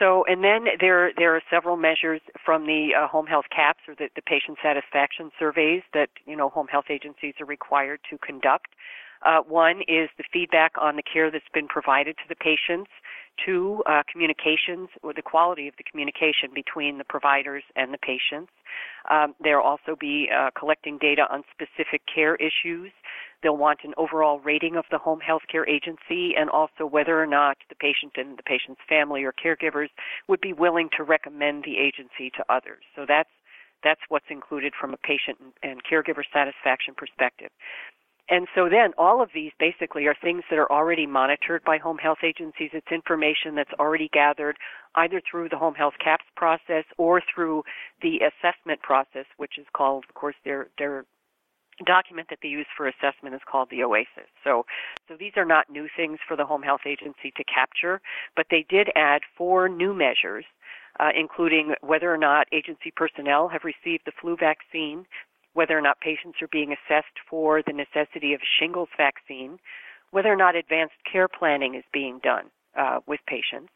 So, 0.00 0.24
and 0.26 0.42
then 0.42 0.66
there 0.80 1.12
there 1.16 1.36
are 1.36 1.42
several 1.48 1.76
measures 1.76 2.20
from 2.44 2.66
the 2.66 2.90
uh, 2.98 3.06
home 3.06 3.26
health 3.26 3.44
CAHPS 3.54 3.86
or 3.86 3.94
the, 3.94 4.08
the 4.16 4.22
patient 4.22 4.58
satisfaction 4.60 5.30
surveys 5.38 5.82
that 5.94 6.08
you 6.26 6.34
know 6.34 6.48
home 6.48 6.66
health 6.66 6.86
agencies 6.90 7.34
are 7.38 7.46
required 7.46 8.00
to 8.10 8.18
conduct. 8.18 8.74
Uh, 9.24 9.42
one 9.46 9.82
is 9.86 10.10
the 10.18 10.24
feedback 10.32 10.72
on 10.80 10.96
the 10.96 11.02
care 11.02 11.30
that's 11.30 11.44
been 11.54 11.68
provided 11.68 12.16
to 12.16 12.24
the 12.28 12.34
patients. 12.34 12.90
Two, 13.44 13.82
uh, 13.86 14.02
communications 14.10 14.88
or 15.02 15.12
the 15.12 15.22
quality 15.22 15.66
of 15.68 15.74
the 15.76 15.84
communication 15.84 16.50
between 16.54 16.98
the 16.98 17.04
providers 17.04 17.64
and 17.76 17.92
the 17.92 17.98
patients. 17.98 18.52
Um, 19.10 19.34
they'll 19.42 19.58
also 19.58 19.96
be 19.98 20.28
uh, 20.30 20.50
collecting 20.58 20.98
data 20.98 21.26
on 21.30 21.42
specific 21.50 22.02
care 22.12 22.36
issues. 22.36 22.92
They'll 23.42 23.56
want 23.56 23.80
an 23.82 23.94
overall 23.96 24.38
rating 24.38 24.76
of 24.76 24.84
the 24.90 24.98
home 24.98 25.20
health 25.20 25.42
care 25.50 25.68
agency 25.68 26.34
and 26.38 26.48
also 26.48 26.86
whether 26.86 27.20
or 27.20 27.26
not 27.26 27.56
the 27.68 27.74
patient 27.74 28.12
and 28.16 28.38
the 28.38 28.42
patient's 28.44 28.80
family 28.88 29.24
or 29.24 29.32
caregivers 29.32 29.88
would 30.28 30.40
be 30.40 30.52
willing 30.52 30.88
to 30.96 31.02
recommend 31.02 31.64
the 31.64 31.78
agency 31.78 32.30
to 32.36 32.44
others. 32.48 32.84
So 32.94 33.04
that's 33.06 33.30
that's 33.82 34.00
what's 34.08 34.30
included 34.30 34.74
from 34.80 34.94
a 34.94 34.96
patient 34.96 35.38
and 35.64 35.82
caregiver 35.82 36.22
satisfaction 36.32 36.94
perspective. 36.96 37.50
And 38.28 38.46
so 38.54 38.68
then 38.68 38.92
all 38.96 39.20
of 39.22 39.30
these 39.34 39.52
basically 39.58 40.06
are 40.06 40.14
things 40.22 40.44
that 40.48 40.58
are 40.58 40.70
already 40.70 41.06
monitored 41.06 41.62
by 41.64 41.78
home 41.78 41.98
health 41.98 42.18
agencies. 42.24 42.70
It's 42.72 42.90
information 42.90 43.54
that's 43.56 43.72
already 43.78 44.08
gathered 44.12 44.56
either 44.94 45.20
through 45.28 45.48
the 45.48 45.58
home 45.58 45.74
health 45.74 45.94
CAHPS 46.02 46.24
process 46.36 46.84
or 46.98 47.20
through 47.34 47.64
the 48.00 48.20
assessment 48.20 48.80
process, 48.80 49.26
which 49.36 49.58
is 49.58 49.66
called, 49.74 50.04
of 50.08 50.14
course, 50.14 50.36
their, 50.44 50.68
their 50.78 51.04
document 51.84 52.28
that 52.30 52.38
they 52.42 52.48
use 52.48 52.66
for 52.76 52.86
assessment 52.86 53.34
is 53.34 53.40
called 53.50 53.68
the 53.70 53.82
OASIS. 53.82 54.28
So, 54.44 54.64
so 55.08 55.16
these 55.18 55.32
are 55.36 55.44
not 55.44 55.70
new 55.70 55.88
things 55.96 56.18
for 56.26 56.36
the 56.36 56.44
home 56.46 56.62
health 56.62 56.82
agency 56.86 57.32
to 57.36 57.44
capture, 57.44 58.00
but 58.36 58.46
they 58.50 58.64
did 58.68 58.88
add 58.94 59.22
four 59.36 59.68
new 59.68 59.92
measures, 59.94 60.44
uh, 61.00 61.10
including 61.18 61.74
whether 61.80 62.12
or 62.12 62.18
not 62.18 62.46
agency 62.52 62.92
personnel 62.94 63.48
have 63.48 63.62
received 63.64 64.04
the 64.06 64.12
flu 64.20 64.36
vaccine, 64.36 65.06
whether 65.54 65.76
or 65.76 65.82
not 65.82 66.00
patients 66.00 66.38
are 66.40 66.48
being 66.48 66.72
assessed 66.72 67.18
for 67.28 67.62
the 67.66 67.72
necessity 67.72 68.32
of 68.34 68.40
a 68.40 68.50
shingles 68.58 68.88
vaccine, 68.96 69.58
whether 70.10 70.32
or 70.32 70.36
not 70.36 70.56
advanced 70.56 70.94
care 71.10 71.28
planning 71.28 71.74
is 71.74 71.84
being 71.92 72.20
done 72.22 72.50
uh, 72.78 73.00
with 73.06 73.20
patients, 73.26 73.72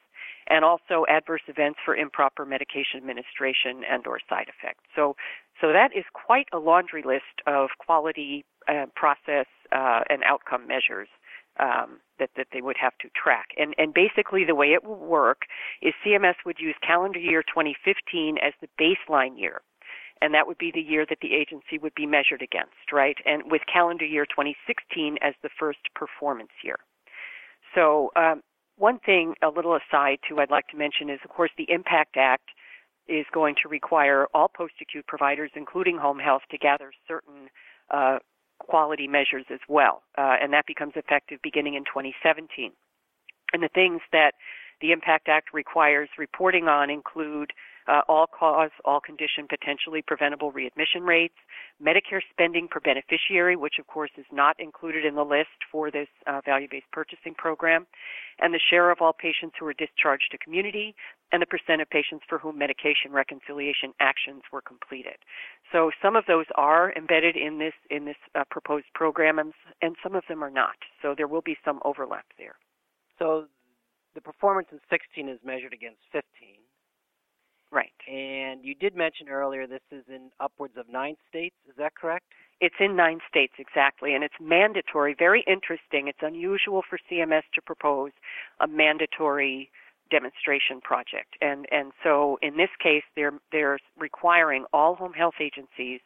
and 0.48 0.64
also 0.64 1.04
adverse 1.08 1.42
events 1.48 1.78
for 1.84 1.96
improper 1.96 2.44
medication 2.44 2.98
administration 2.98 3.82
and 3.90 4.06
or 4.06 4.18
side 4.28 4.46
effects. 4.48 4.84
So, 4.94 5.16
so 5.60 5.72
that 5.72 5.90
is 5.96 6.04
quite 6.12 6.46
a 6.52 6.58
laundry 6.58 7.02
list 7.02 7.42
of 7.46 7.70
quality 7.78 8.44
uh, 8.68 8.86
process 8.94 9.46
uh, 9.72 10.00
and 10.08 10.22
outcome 10.24 10.66
measures 10.66 11.08
um, 11.58 12.00
that, 12.18 12.30
that 12.36 12.48
they 12.52 12.60
would 12.60 12.76
have 12.80 12.92
to 13.00 13.08
track. 13.20 13.48
And, 13.56 13.74
and 13.78 13.94
basically, 13.94 14.44
the 14.44 14.54
way 14.54 14.72
it 14.72 14.84
will 14.84 14.96
work 14.96 15.42
is 15.82 15.94
CMS 16.04 16.34
would 16.44 16.58
use 16.58 16.74
calendar 16.86 17.18
year 17.18 17.42
2015 17.42 18.36
as 18.38 18.52
the 18.60 18.68
baseline 18.80 19.38
year. 19.38 19.62
And 20.22 20.32
that 20.34 20.46
would 20.46 20.58
be 20.58 20.70
the 20.72 20.80
year 20.80 21.04
that 21.08 21.18
the 21.20 21.34
agency 21.34 21.78
would 21.78 21.94
be 21.94 22.06
measured 22.06 22.42
against, 22.42 22.92
right? 22.92 23.16
And 23.26 23.50
with 23.50 23.62
calendar 23.70 24.04
year 24.04 24.24
2016 24.24 25.18
as 25.20 25.34
the 25.42 25.50
first 25.58 25.80
performance 25.94 26.52
year. 26.62 26.78
So, 27.74 28.10
um, 28.16 28.42
one 28.78 28.98
thing, 28.98 29.34
a 29.42 29.48
little 29.48 29.76
aside 29.76 30.18
too, 30.28 30.40
I'd 30.40 30.50
like 30.50 30.68
to 30.68 30.76
mention 30.76 31.08
is, 31.10 31.20
of 31.24 31.30
course, 31.30 31.50
the 31.56 31.70
Impact 31.70 32.16
Act 32.16 32.50
is 33.08 33.24
going 33.32 33.54
to 33.62 33.68
require 33.68 34.26
all 34.34 34.48
post-acute 34.48 35.06
providers, 35.06 35.50
including 35.54 35.96
home 35.96 36.18
health, 36.18 36.42
to 36.50 36.58
gather 36.58 36.92
certain 37.06 37.48
uh, 37.90 38.18
quality 38.58 39.06
measures 39.06 39.44
as 39.50 39.60
well, 39.68 40.02
uh, 40.18 40.36
and 40.40 40.52
that 40.52 40.66
becomes 40.66 40.92
effective 40.96 41.38
beginning 41.42 41.74
in 41.74 41.84
2017. 41.84 42.72
And 43.52 43.62
the 43.62 43.68
things 43.68 44.00
that 44.12 44.32
the 44.80 44.92
Impact 44.92 45.28
Act 45.28 45.54
requires 45.54 46.08
reporting 46.18 46.68
on 46.68 46.90
include 46.90 47.52
uh, 47.88 48.00
all 48.08 48.26
cause, 48.26 48.70
all 48.84 49.00
condition, 49.00 49.46
potentially 49.48 50.02
preventable 50.02 50.52
readmission 50.52 51.02
rates, 51.02 51.34
Medicare 51.82 52.20
spending 52.30 52.68
per 52.68 52.80
beneficiary, 52.80 53.56
which 53.56 53.74
of 53.78 53.86
course 53.86 54.10
is 54.16 54.26
not 54.32 54.56
included 54.58 55.04
in 55.04 55.14
the 55.14 55.24
list 55.24 55.64
for 55.70 55.90
this 55.90 56.08
uh, 56.26 56.40
value 56.44 56.68
based 56.70 56.90
purchasing 56.92 57.34
program, 57.34 57.86
and 58.40 58.52
the 58.52 58.60
share 58.70 58.90
of 58.90 58.98
all 59.00 59.12
patients 59.12 59.56
who 59.58 59.66
are 59.66 59.74
discharged 59.74 60.30
to 60.30 60.38
community, 60.38 60.94
and 61.32 61.42
the 61.42 61.46
percent 61.46 61.80
of 61.80 61.90
patients 61.90 62.24
for 62.28 62.38
whom 62.38 62.58
medication 62.58 63.12
reconciliation 63.12 63.92
actions 64.00 64.42
were 64.52 64.62
completed. 64.62 65.16
So 65.72 65.90
some 66.02 66.16
of 66.16 66.24
those 66.26 66.46
are 66.54 66.92
embedded 66.96 67.36
in 67.36 67.58
this 67.58 67.74
in 67.90 68.04
this 68.04 68.16
uh, 68.34 68.44
proposed 68.50 68.86
program, 68.94 69.38
and, 69.38 69.52
and 69.82 69.96
some 70.02 70.14
of 70.14 70.24
them 70.28 70.42
are 70.42 70.50
not. 70.50 70.76
So 71.02 71.14
there 71.16 71.28
will 71.28 71.42
be 71.42 71.56
some 71.64 71.80
overlap 71.84 72.26
there. 72.38 72.56
So 73.18 73.46
the 74.14 74.20
performance 74.20 74.68
in 74.72 74.80
16 74.90 75.28
is 75.28 75.38
measured 75.44 75.72
against 75.72 76.00
15. 76.12 76.22
Right. 77.72 77.92
And 78.08 78.64
you 78.64 78.74
did 78.74 78.94
mention 78.94 79.28
earlier 79.28 79.66
this 79.66 79.80
is 79.90 80.04
in 80.08 80.30
upwards 80.40 80.74
of 80.76 80.88
nine 80.88 81.16
states. 81.28 81.56
Is 81.68 81.74
that 81.78 81.94
correct? 81.94 82.26
It's 82.60 82.76
in 82.80 82.96
nine 82.96 83.18
states 83.28 83.54
exactly, 83.58 84.14
and 84.14 84.24
it's 84.24 84.34
mandatory. 84.40 85.14
Very 85.18 85.44
interesting. 85.46 86.08
It's 86.08 86.22
unusual 86.22 86.82
for 86.88 86.98
CMS 87.10 87.42
to 87.54 87.60
propose 87.60 88.12
a 88.60 88.66
mandatory 88.66 89.70
demonstration 90.10 90.80
project, 90.80 91.36
and 91.40 91.66
and 91.70 91.92
so 92.02 92.38
in 92.40 92.56
this 92.56 92.70
case, 92.82 93.02
they're 93.14 93.34
they're 93.52 93.78
requiring 93.98 94.64
all 94.72 94.94
home 94.94 95.12
health 95.12 95.34
agencies 95.40 96.00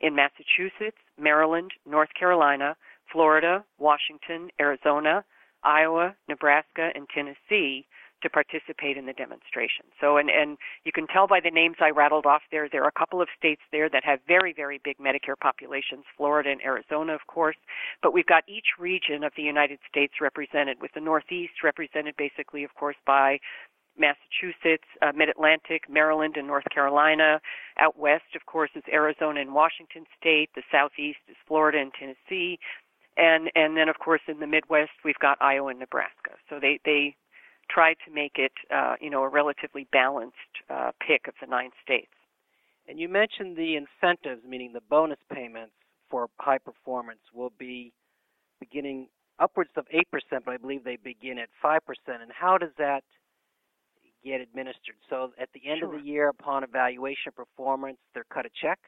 in 0.00 0.16
Massachusetts, 0.16 0.98
Maryland, 1.20 1.72
North 1.86 2.08
Carolina, 2.18 2.74
Florida, 3.12 3.62
Washington, 3.78 4.48
Arizona, 4.60 5.22
Iowa, 5.62 6.16
Nebraska, 6.28 6.90
and 6.94 7.06
Tennessee 7.14 7.86
to 8.22 8.30
participate 8.30 8.96
in 8.96 9.06
the 9.06 9.12
demonstration. 9.12 9.84
So, 10.00 10.16
and, 10.16 10.30
and 10.30 10.58
you 10.84 10.92
can 10.92 11.06
tell 11.06 11.26
by 11.26 11.40
the 11.40 11.50
names 11.50 11.76
I 11.80 11.90
rattled 11.90 12.26
off 12.26 12.42
there, 12.50 12.68
there 12.70 12.84
are 12.84 12.88
a 12.88 12.98
couple 12.98 13.20
of 13.20 13.28
states 13.36 13.62
there 13.70 13.88
that 13.90 14.04
have 14.04 14.20
very, 14.26 14.52
very 14.52 14.80
big 14.82 14.98
Medicare 14.98 15.38
populations, 15.40 16.04
Florida 16.16 16.50
and 16.50 16.62
Arizona, 16.62 17.14
of 17.14 17.26
course. 17.26 17.56
But 18.02 18.12
we've 18.12 18.26
got 18.26 18.44
each 18.48 18.78
region 18.78 19.24
of 19.24 19.32
the 19.36 19.42
United 19.42 19.78
States 19.88 20.14
represented, 20.20 20.78
with 20.80 20.92
the 20.94 21.00
Northeast 21.00 21.62
represented 21.62 22.14
basically, 22.16 22.64
of 22.64 22.74
course, 22.74 22.96
by 23.06 23.38
Massachusetts, 23.98 24.88
uh, 25.02 25.12
Mid 25.14 25.28
Atlantic, 25.28 25.82
Maryland, 25.88 26.36
and 26.36 26.46
North 26.46 26.64
Carolina. 26.72 27.40
Out 27.78 27.98
west, 27.98 28.34
of 28.34 28.46
course, 28.46 28.70
is 28.74 28.82
Arizona 28.90 29.40
and 29.40 29.54
Washington 29.54 30.04
State. 30.18 30.50
The 30.54 30.62
Southeast 30.70 31.18
is 31.28 31.36
Florida 31.46 31.78
and 31.78 31.92
Tennessee. 31.92 32.58
And 33.16 33.50
and 33.54 33.76
then 33.76 33.88
of 33.90 33.98
course 33.98 34.22
in 34.26 34.40
the 34.40 34.46
Midwest 34.46 34.92
we've 35.04 35.18
got 35.20 35.36
Iowa 35.40 35.68
and 35.68 35.78
Nebraska. 35.78 36.32
So 36.48 36.58
they 36.58 36.80
they 36.84 37.14
tried 37.70 37.96
to 38.06 38.12
make 38.12 38.32
it, 38.36 38.52
uh, 38.74 38.94
you 39.00 39.10
know, 39.10 39.22
a 39.22 39.28
relatively 39.28 39.86
balanced 39.92 40.36
uh, 40.70 40.90
pick 41.06 41.28
of 41.28 41.34
the 41.40 41.46
nine 41.46 41.70
states. 41.82 42.12
And 42.88 42.98
you 42.98 43.08
mentioned 43.08 43.56
the 43.56 43.76
incentives, 43.76 44.42
meaning 44.46 44.72
the 44.72 44.82
bonus 44.90 45.18
payments 45.32 45.72
for 46.10 46.28
high 46.38 46.58
performance, 46.58 47.20
will 47.32 47.52
be 47.58 47.92
beginning 48.60 49.08
upwards 49.38 49.70
of 49.76 49.86
8%, 49.88 50.02
but 50.44 50.52
I 50.52 50.56
believe 50.56 50.84
they 50.84 50.98
begin 51.02 51.38
at 51.38 51.48
5%. 51.64 51.78
And 52.06 52.30
how 52.32 52.58
does 52.58 52.70
that 52.78 53.02
get 54.24 54.40
administered? 54.40 54.96
So 55.08 55.32
at 55.40 55.48
the 55.54 55.68
end 55.68 55.80
sure. 55.80 55.94
of 55.94 56.00
the 56.02 56.06
year, 56.06 56.28
upon 56.28 56.64
evaluation 56.64 57.28
of 57.28 57.36
performance, 57.36 57.98
they're 58.14 58.26
cut 58.32 58.46
a 58.46 58.50
check? 58.60 58.78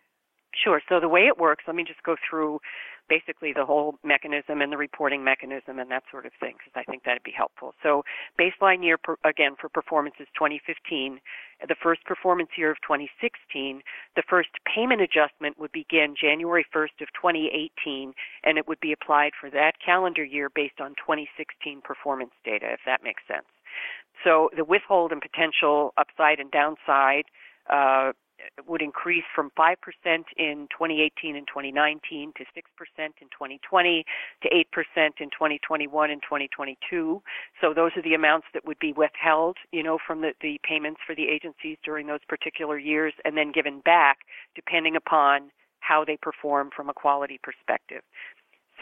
Sure. 0.62 0.81
So 0.88 1.00
the 1.00 1.09
way 1.09 1.23
it 1.23 1.38
works, 1.38 1.64
let 1.66 1.76
me 1.76 1.85
just 1.85 2.02
go 2.02 2.16
through 2.28 2.61
basically 3.08 3.52
the 3.52 3.64
whole 3.64 3.96
mechanism 4.02 4.61
and 4.61 4.73
the 4.73 4.76
reporting 4.76 5.25
mechanism 5.25 5.78
and 5.78 5.90
that 5.90 6.04
sort 6.11 6.26
of 6.26 6.32
thing 6.40 6.54
because 6.58 6.73
I 6.75 6.84
think 6.90 7.04
that'd 7.04 7.23
be 7.23 7.34
helpful. 7.37 7.75
So 7.82 8.04
baseline 8.38 8.82
year 8.82 8.99
per, 8.99 9.16
again 9.25 9.56
for 9.61 9.68
performance 9.68 10.16
is 10.20 10.28
2015. 10.34 11.20
The 11.68 11.76
first 11.82 12.04
performance 12.04 12.50
year 12.56 12.70
of 12.70 12.78
2016, 12.82 13.82
the 14.16 14.23
first 14.28 14.50
payment 14.64 15.00
adjustment 15.00 15.58
would 15.58 15.73
begin 15.73 16.14
January 16.20 16.66
1st 16.75 17.00
of 17.02 17.08
2018 17.14 18.12
and 18.44 18.58
it 18.58 18.68
would 18.68 18.80
be 18.80 18.92
applied 18.92 19.32
for 19.38 19.50
that 19.50 19.73
calendar 19.84 20.25
year 20.25 20.50
based 20.54 20.80
on 20.80 20.90
2016 20.96 21.80
performance 21.82 22.32
data 22.44 22.66
if 22.73 22.80
that 22.87 23.02
makes 23.02 23.23
sense. 23.28 23.46
So 24.23 24.50
the 24.56 24.64
withhold 24.64 25.12
and 25.12 25.20
potential 25.20 25.92
upside 25.99 26.40
and 26.40 26.50
downside 26.50 27.25
uh, 27.70 28.12
would 28.66 28.82
increase 28.82 29.24
from 29.34 29.50
5% 29.58 29.76
in 30.36 30.68
2018 30.70 31.36
and 31.36 31.46
2019 31.46 32.32
to 32.36 32.44
6% 32.44 32.46
in 32.98 33.28
2020 33.28 34.04
to 34.42 34.48
8% 34.48 35.10
in 35.20 35.30
2021 35.30 36.10
and 36.10 36.22
2022. 36.22 37.22
So 37.60 37.74
those 37.74 37.92
are 37.96 38.02
the 38.02 38.14
amounts 38.14 38.46
that 38.54 38.64
would 38.64 38.78
be 38.78 38.92
withheld, 38.92 39.56
you 39.72 39.82
know, 39.82 39.98
from 40.04 40.20
the, 40.20 40.32
the 40.40 40.60
payments 40.62 41.00
for 41.06 41.14
the 41.14 41.28
agencies 41.28 41.78
during 41.84 42.06
those 42.06 42.24
particular 42.28 42.78
years 42.78 43.14
and 43.24 43.36
then 43.36 43.52
given 43.52 43.80
back 43.80 44.18
depending 44.54 44.96
upon 44.96 45.50
how 45.80 46.04
they 46.04 46.16
perform 46.16 46.70
from 46.74 46.88
a 46.88 46.94
quality 46.94 47.38
perspective. 47.42 48.02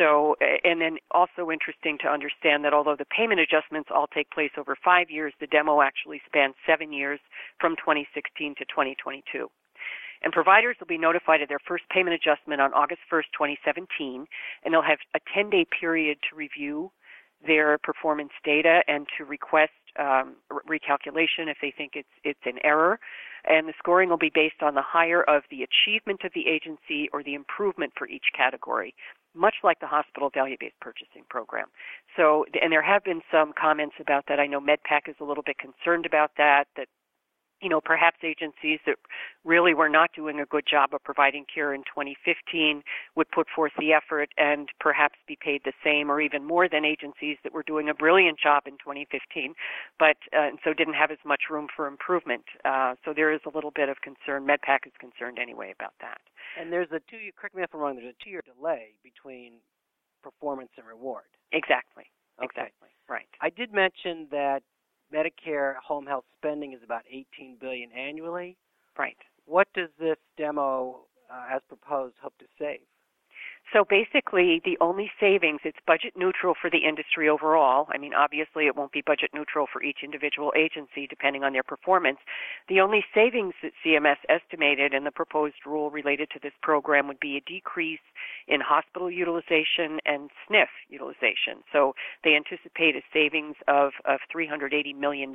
So, 0.03 0.35
and 0.65 0.81
then 0.81 0.99
also 1.13 1.53
interesting 1.53 1.97
to 2.03 2.09
understand 2.09 2.65
that 2.65 2.75
although 2.75 2.97
the 2.97 3.05
payment 3.05 3.39
adjustments 3.39 3.89
all 3.95 4.09
take 4.09 4.29
place 4.33 4.51
over 4.59 4.77
five 4.85 5.11
years, 5.11 5.33
the 5.39 5.47
demo 5.47 5.81
actually 5.81 6.21
spans 6.27 6.55
seven 6.67 6.93
years 6.93 7.21
from 7.61 7.77
2016 7.77 8.57
to 8.59 8.65
2022. 8.65 9.49
And 10.25 10.33
providers 10.33 10.77
will 10.81 10.89
be 10.89 10.99
notified 10.99 11.41
of 11.41 11.49
their 11.49 11.63
first 11.69 11.85
payment 11.89 12.15
adjustment 12.15 12.61
on 12.61 12.75
August 12.75 13.03
1st, 13.13 13.31
2017, 13.33 14.27
and 14.65 14.75
they'll 14.75 14.83
have 14.83 14.99
a 15.15 15.21
10 15.33 15.51
day 15.51 15.65
period 15.81 16.19
to 16.29 16.37
review 16.37 16.91
their 17.47 17.79
performance 17.79 18.33
data 18.45 18.83
and 18.89 19.07
to 19.19 19.25
request 19.25 19.73
um, 19.99 20.37
recalculation 20.51 21.49
if 21.49 21.59
they 21.61 21.73
think 21.77 21.93
it's 21.95 22.09
it's 22.25 22.41
an 22.45 22.59
error. 22.65 22.99
And 23.45 23.67
the 23.67 23.75
scoring 23.77 24.09
will 24.09 24.19
be 24.19 24.31
based 24.33 24.63
on 24.63 24.77
the 24.77 24.83
higher 24.83 25.23
of 25.25 25.43
the 25.51 25.67
achievement 25.67 26.21
of 26.25 26.31
the 26.33 26.47
agency 26.47 27.09
or 27.13 27.25
the 27.25 27.35
improvement 27.35 27.93
for 27.99 28.07
each 28.07 28.27
category 28.37 28.95
much 29.35 29.57
like 29.65 29.81
the 29.81 29.87
hospital 29.87 30.31
value-based 30.33 30.79
purchasing 30.81 31.25
program. 31.29 31.67
So, 32.17 32.45
and 32.61 32.73
there 32.73 32.83
have 32.83 33.05
been 33.05 33.23
some 33.31 33.53
comments 33.59 33.97
about 34.01 34.25
that. 34.29 34.39
I 34.39 34.47
know 34.47 34.61
MedPAC 34.61 35.09
is 35.09 35.17
a 35.21 35.25
little 35.25 35.43
bit 35.45 35.57
concerned 35.59 36.07
about 36.07 36.33
that, 36.37 36.65
that 36.77 36.89
you 37.63 37.69
know, 37.69 37.81
perhaps 37.81 38.19
agencies 38.25 38.81
that 38.87 38.97
really 39.45 39.73
were 39.73 39.89
not 39.89 40.11
doing 40.15 40.41
a 40.41 40.47
good 40.47 40.65
job 40.69 40.93
of 40.93 41.03
providing 41.05 41.47
care 41.53 41.73
in 41.73 41.83
2015 41.83 42.83
would 43.15 43.31
put 43.31 43.47
forth 43.55 43.73
the 43.79 43.93
effort 43.93 44.31
and 44.37 44.69
perhaps 44.81 45.15
be 45.27 45.39
paid 45.41 45.63
the 45.65 45.73
same 45.85 46.11
or 46.11 46.21
even 46.21 46.45
more 46.45 46.69
than 46.69 46.85
agencies 46.85 47.39
that 47.45 47.53
were 47.53 47.63
doing 47.63 47.89
a 47.89 47.95
brilliant 47.95 48.39
job 48.39 48.65
in 48.67 48.75
2015, 48.75 49.55
but 49.99 50.17
uh, 50.37 50.43
and 50.43 50.59
so 50.65 50.75
didn't 50.75 50.95
have 50.95 51.11
as 51.11 51.23
much 51.25 51.43
room 51.51 51.69
for 51.75 51.87
improvement. 51.87 52.45
Uh, 52.65 52.95
so 53.05 53.13
there 53.15 53.33
is 53.33 53.41
a 53.47 53.55
little 53.55 53.71
bit 53.71 53.89
of 53.89 53.97
concern. 54.03 54.45
MedPAC 54.45 54.87
is 54.87 54.93
concerned 54.99 55.39
anyway 55.39 55.73
about 55.75 55.95
that. 56.01 56.21
And 56.59 56.73
there's 56.73 56.91
a 56.91 57.01
two. 57.09 57.17
year 57.17 57.33
Correct 57.37 57.55
me 57.55 57.63
if 57.63 57.71
I'm 57.73 57.81
wrong. 57.81 57.97
There's 57.97 58.13
a 58.13 58.25
two-year 58.25 58.43
delay 58.43 58.95
between 59.03 59.55
performance 60.23 60.71
and 60.77 60.87
reward. 60.87 61.31
Exactly. 61.53 62.11
Okay. 62.39 62.47
Exactly. 62.47 62.89
Right. 63.09 63.29
I 63.41 63.51
did 63.51 63.73
mention 63.73 64.29
that 64.31 64.63
Medicare 65.13 65.75
home 65.77 66.07
health 66.07 66.25
spending 66.39 66.73
is 66.73 66.81
about 66.85 67.03
18 67.11 67.57
billion 67.61 67.91
annually. 67.93 68.57
Right. 68.99 69.17
What 69.47 69.69
does 69.75 69.89
this 69.99 70.17
demo, 70.37 71.01
uh, 71.31 71.55
as 71.55 71.63
proposed, 71.69 72.15
hope 72.23 72.37
to 72.39 72.47
save? 72.59 72.81
So 73.73 73.85
basically, 73.89 74.61
the 74.65 74.77
only 74.83 75.11
savings, 75.19 75.61
it's 75.65 75.79
budget 75.87 76.13
neutral 76.15 76.55
for 76.61 76.69
the 76.69 76.85
industry 76.87 77.29
overall. 77.29 77.89
I 77.91 77.97
mean, 77.97 78.13
obviously, 78.13 78.67
it 78.67 78.77
won't 78.77 78.93
be 78.93 79.01
budget 79.01 79.31
neutral 79.33 79.67
for 79.73 79.83
each 79.83 79.99
individual 80.05 80.53
agency 80.55 81.07
depending 81.09 81.43
on 81.43 81.55
their 81.55 81.63
performance. 81.63 82.19
The 82.69 82.81
only 82.81 83.03
savings 83.15 83.55
that 83.63 83.73
CMS 83.85 84.19
estimated 84.29 84.93
in 84.93 85.05
the 85.05 85.11
proposed 85.11 85.65
rule 85.65 85.91
related 85.91 86.29
to 86.31 86.39
this 86.43 86.53
program 86.61 87.09
would 87.09 87.21
be 87.21 87.39
a 87.39 87.51
decrease 87.51 88.05
in 88.47 88.61
hospital 88.61 89.11
utilization 89.11 90.01
and 90.05 90.29
SNF 90.51 90.69
utilization. 90.91 91.65
So 91.73 91.95
they 92.25 92.37
anticipate 92.37 92.95
a 92.95 93.03
savings 93.11 93.57
of, 93.69 93.93
of 94.05 94.21
$380 94.35 94.95
million, 94.95 95.33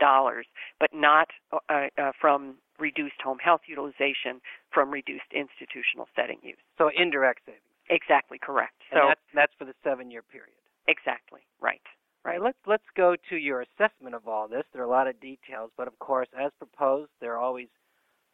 but 0.79 0.89
not 0.93 1.29
uh, 1.51 1.87
uh, 1.97 2.11
from 2.21 2.55
reduced 2.77 3.19
home 3.23 3.39
health 3.39 3.61
utilization, 3.67 4.41
from 4.71 4.91
reduced 4.91 5.33
institutional 5.33 6.07
setting 6.15 6.37
use. 6.43 6.57
So 6.77 6.91
indirect 6.95 7.41
savings. 7.45 7.66
Exactly 7.89 8.37
correct. 8.37 8.81
And 8.91 8.99
so 8.99 9.07
that's, 9.09 9.21
that's 9.33 9.53
for 9.57 9.65
the 9.65 9.73
seven-year 9.83 10.23
period. 10.23 10.57
Exactly 10.87 11.41
right. 11.61 11.81
Right. 12.25 12.41
Let's 12.41 12.57
let's 12.65 12.83
go 12.97 13.15
to 13.29 13.37
your 13.37 13.61
assessment 13.61 14.13
of 14.13 14.27
all 14.27 14.49
this. 14.49 14.63
There 14.73 14.81
are 14.81 14.85
a 14.85 14.89
lot 14.89 15.07
of 15.07 15.17
details, 15.21 15.71
but 15.77 15.87
of 15.87 15.97
course, 15.99 16.27
as 16.37 16.51
proposed, 16.57 17.11
there 17.21 17.33
are 17.35 17.37
always 17.37 17.69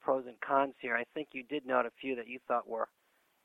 pros 0.02 0.26
and 0.26 0.40
cons 0.42 0.74
here. 0.80 0.96
I 0.96 1.04
think 1.14 1.30
you 1.34 1.44
did 1.44 1.68
note 1.68 1.86
a 1.86 1.92
few 2.02 2.16
that 2.16 2.28
you 2.28 2.40
thought 2.48 2.68
were 2.68 2.88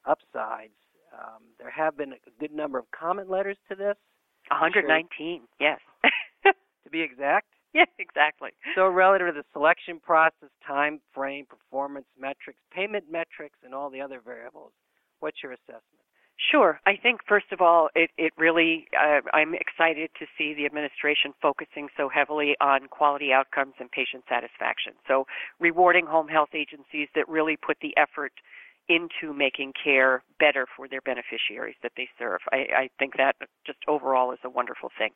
upsides. 0.07 0.73
Um, 1.13 1.43
there 1.59 1.71
have 1.71 1.99
been 1.99 2.13
a 2.13 2.41
good 2.41 2.53
number 2.53 2.79
of 2.79 2.87
comment 2.99 3.29
letters 3.29 3.59
to 3.69 3.75
this. 3.75 3.97
119, 4.51 5.41
sure. 5.41 5.47
yes. 5.61 5.81
to 6.85 6.91
be 6.91 7.03
exact. 7.03 7.49
Yes, 7.75 7.89
exactly. 7.99 8.51
So 8.75 8.89
relative 8.89 9.29
to 9.29 9.33
the 9.33 9.45
selection 9.53 10.01
process, 10.01 10.49
time 10.67 11.01
frame, 11.15 11.45
performance 11.45 12.07
metrics, 12.19 12.59
payment 12.73 13.05
metrics, 13.11 13.59
and 13.63 13.75
all 13.75 13.91
the 13.91 14.01
other 14.01 14.21
variables, 14.25 14.73
what's 15.21 15.43
your 15.43 15.53
assessment? 15.53 15.99
Sure. 16.53 16.81
I 16.87 16.95
think 16.97 17.21
first 17.27 17.51
of 17.51 17.61
all, 17.61 17.89
it 17.97 18.11
it 18.17 18.33
really 18.39 18.87
uh, 18.97 19.21
I'm 19.35 19.55
excited 19.55 20.11
to 20.21 20.27
see 20.39 20.55
the 20.55 20.67
administration 20.67 21.35
focusing 21.43 21.89
so 21.97 22.09
heavily 22.09 22.55
on 22.61 22.87
quality 22.89 23.33
outcomes 23.33 23.75
and 23.81 23.91
patient 23.91 24.23
satisfaction. 24.29 24.93
So 25.09 25.27
rewarding 25.59 26.07
home 26.07 26.29
health 26.29 26.51
agencies 26.55 27.09
that 27.17 27.29
really 27.29 27.57
put 27.57 27.79
the 27.83 27.93
effort 27.97 28.33
into 28.89 29.35
making 29.35 29.73
care 29.83 30.23
better 30.39 30.67
for 30.77 30.89
their 30.89 31.03
beneficiaries 31.03 31.77
that 31.83 31.93
they 31.97 32.09
serve. 32.19 32.41
I, 32.53 32.57
I 32.57 32.91
think 32.99 33.17
that 33.19 33.35
just 33.67 33.79
overall 33.87 34.33
is 34.33 34.39
a 34.45 34.51
wonderful 34.51 34.91
thing. 34.97 35.11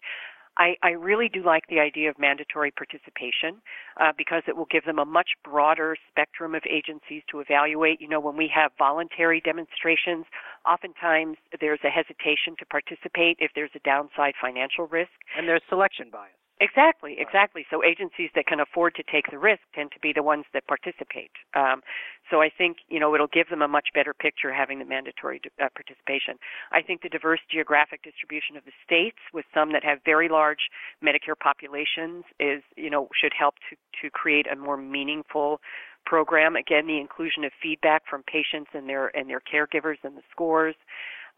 I, 0.59 0.76
I 0.82 0.90
really 0.90 1.28
do 1.28 1.42
like 1.42 1.64
the 1.68 1.80
idea 1.80 2.11
of 2.11 2.18
mandatory 2.18 2.71
participation 2.71 3.62
uh, 4.00 4.12
because 4.16 4.42
it 4.47 4.56
will 4.56 4.68
give 4.71 4.85
them 4.85 4.99
a 4.99 5.04
much 5.04 5.30
broader 5.44 5.97
spectrum 6.11 6.54
of 6.54 6.62
agencies 6.68 7.23
to 7.30 7.40
evaluate. 7.40 8.00
You 8.00 8.09
know, 8.09 8.21
when 8.21 8.37
we 8.37 8.50
have 8.54 8.73
voluntary 8.76 9.40
demonstrations, 9.40 10.26
oftentimes 10.68 11.38
there's 11.61 11.80
a 11.85 11.90
hesitation 11.90 12.56
to 12.59 12.66
participate 12.66 13.38
if 13.40 13.52
there's 13.54 13.71
a 13.75 13.80
downside 13.80 14.35
financial 14.40 14.87
risk. 14.87 15.12
And 15.37 15.49
there's 15.49 15.62
selection 15.68 16.09
bias. 16.12 16.41
Exactly, 16.61 17.16
exactly. 17.18 17.66
So 17.71 17.82
agencies 17.82 18.30
that 18.37 18.47
can 18.47 18.61
afford 18.61 18.94
to 18.94 19.02
take 19.11 19.26
the 19.30 19.38
risk 19.38 19.62
tend 19.75 19.90
to 19.92 19.99
be 19.99 20.12
the 20.12 20.23
ones 20.23 20.44
that 20.54 20.66
participate. 20.68 21.32
Um, 21.54 21.82
so 22.30 22.40
I 22.40 22.50
think 22.56 22.76
you 22.88 23.00
know 23.00 23.14
it'll 23.14 23.26
give 23.26 23.49
them 23.49 23.62
a 23.62 23.68
much 23.68 23.88
better 23.94 24.14
picture 24.14 24.52
having 24.52 24.78
the 24.78 24.85
mandatory 24.85 25.40
uh, 25.61 25.66
participation. 25.75 26.38
I 26.71 26.80
think 26.82 27.02
the 27.02 27.09
diverse 27.09 27.40
geographic 27.50 28.02
distribution 28.02 28.56
of 28.56 28.64
the 28.64 28.71
states, 28.85 29.18
with 29.35 29.44
some 29.52 29.73
that 29.73 29.82
have 29.85 29.99
very 30.04 30.28
large 30.28 30.71
Medicare 31.02 31.38
populations, 31.38 32.25
is 32.38 32.62
you 32.76 32.90
know 32.90 33.09
should 33.21 33.32
help 33.37 33.54
to 33.71 33.76
to 34.02 34.11
create 34.11 34.47
a 34.47 34.54
more 34.54 34.76
meaningful 34.76 35.61
program. 36.06 36.54
Again, 36.54 36.87
the 36.87 36.99
inclusion 37.00 37.42
of 37.44 37.50
feedback 37.61 38.02
from 38.09 38.23
patients 38.23 38.71
and 38.73 38.88
their 38.88 39.09
and 39.16 39.28
their 39.28 39.40
caregivers 39.40 39.99
and 40.04 40.16
the 40.16 40.23
scores. 40.30 40.76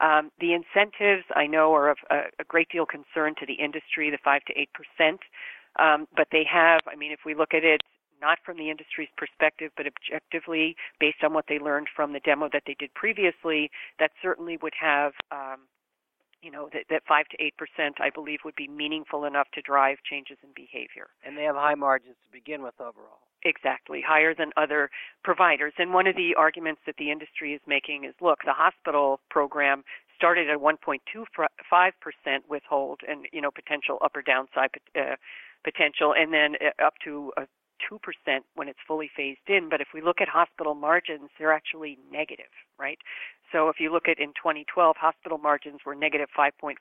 Um, 0.05 0.31
the 0.39 0.53
incentives 0.53 1.25
I 1.35 1.47
know 1.47 1.73
are 1.75 1.89
of 1.89 1.99
a, 2.11 2.19
a, 2.39 2.45
great 2.45 2.69
deal 2.69 2.85
concern 2.85 3.35
to 3.41 3.47
the 3.47 3.55
industry, 3.55 4.11
the 4.11 4.19
five 4.23 4.45
to 4.49 4.53
eight 4.53 4.69
percent, 4.75 5.21
um, 5.79 6.07
but 6.15 6.29
they 6.31 6.45
have. 6.45 6.83
I 6.87 6.95
mean, 6.95 7.11
if 7.11 7.21
we 7.25 7.35
look 7.35 7.55
at 7.55 7.65
it 7.65 7.81
not 8.21 8.39
from 8.45 8.59
the 8.59 8.71
industry's 8.71 9.09
perspective, 9.17 9.71
but 9.77 9.87
objectively 9.87 10.77
based 11.01 11.23
on 11.23 11.33
what 11.33 11.47
they 11.49 11.59
learned 11.59 11.89
from 11.95 12.13
the 12.13 12.21
demo 12.21 12.49
that 12.53 12.65
they 12.67 12.77
did 12.79 12.93
previously, 12.95 13.71
that 13.99 14.11
certainly 14.23 14.59
would 14.63 14.75
have. 14.79 15.13
Um, 15.33 15.61
you 16.45 16.51
know 16.51 16.69
that, 16.73 16.85
that 16.91 17.03
five 17.09 17.27
to 17.29 17.43
eight 17.43 17.57
percent, 17.57 17.97
I 18.01 18.11
believe, 18.11 18.41
would 18.45 18.55
be 18.55 18.69
meaningful 18.69 19.25
enough 19.25 19.49
to 19.55 19.63
drive 19.63 19.99
changes 20.09 20.37
in 20.43 20.51
behavior. 20.55 21.09
And 21.25 21.37
they 21.37 21.45
have 21.45 21.57
high 21.57 21.75
margins 21.75 22.17
to 22.25 22.31
begin 22.33 22.63
with 22.63 22.75
overall. 22.79 23.25
Exactly, 23.45 24.01
higher 24.07 24.35
than 24.35 24.53
other 24.57 24.91
providers. 25.23 25.75
And 25.79 25.93
one 25.93 26.07
of 26.07 26.17
the 26.17 26.35
arguments 26.37 26.81
that 26.87 26.97
the 26.99 27.11
industry 27.11 27.53
is 27.53 27.61
making 27.67 28.05
is 28.05 28.15
look, 28.21 28.41
the 28.45 28.53
hospital 28.53 29.21
program 29.31 29.85
started 30.17 30.49
at 30.49 30.59
1.25% 30.59 30.99
withhold 32.49 33.01
and, 33.09 33.27
you 33.33 33.41
know, 33.41 33.51
potential 33.51 33.99
up 34.03 34.17
or 34.17 34.23
downside 34.23 34.71
uh, 34.97 35.17
potential, 35.65 36.15
and 36.17 36.33
then 36.33 36.55
uh, 36.61 36.87
up 36.87 36.95
to 37.05 37.33
a 37.37 37.43
2% 37.43 37.47
when 38.55 38.69
it's 38.69 38.79
fully 38.87 39.11
phased 39.15 39.49
in. 39.49 39.69
But 39.69 39.81
if 39.81 39.89
we 39.95 40.01
look 40.01 40.21
at 40.21 40.29
hospital 40.29 40.75
margins, 40.75 41.31
they're 41.39 41.53
actually 41.53 41.99
negative, 42.11 42.51
right? 42.79 42.99
So 43.53 43.69
if 43.69 43.79
you 43.79 43.93
look 43.93 44.09
at 44.09 44.19
in 44.19 44.35
2012, 44.35 44.97
hospital 44.97 45.39
margins 45.39 45.81
were 45.87 45.95
negative 45.95 46.29
5.4%. 46.37 46.75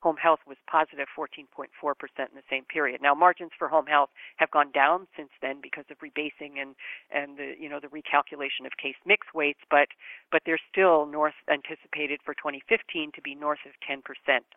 Home 0.00 0.16
health 0.16 0.40
was 0.46 0.58
positive 0.70 1.06
14.4% 1.16 1.64
in 1.64 2.34
the 2.34 2.42
same 2.50 2.64
period. 2.64 3.00
Now 3.00 3.14
margins 3.14 3.52
for 3.58 3.68
home 3.68 3.86
health 3.86 4.10
have 4.36 4.50
gone 4.50 4.70
down 4.72 5.06
since 5.16 5.30
then 5.40 5.60
because 5.62 5.84
of 5.90 5.96
rebasing 6.04 6.60
and 6.60 6.74
and 7.10 7.38
the 7.38 7.54
you 7.58 7.70
know 7.70 7.80
the 7.80 7.88
recalculation 7.88 8.66
of 8.66 8.76
case 8.76 8.96
mix 9.06 9.26
weights, 9.32 9.60
but 9.70 9.88
but 10.30 10.42
they're 10.44 10.60
still 10.70 11.06
north 11.06 11.40
anticipated 11.48 12.20
for 12.22 12.34
2015 12.34 13.12
to 13.14 13.22
be 13.22 13.34
north 13.34 13.64
of 13.64 13.72
10% 13.88 14.02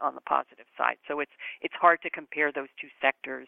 on 0.01 0.15
the 0.15 0.21
positive 0.21 0.67
side. 0.77 0.97
So 1.07 1.21
it's 1.21 1.31
it's 1.61 1.75
hard 1.79 2.01
to 2.01 2.09
compare 2.09 2.51
those 2.51 2.69
two 2.81 2.89
sectors 2.99 3.47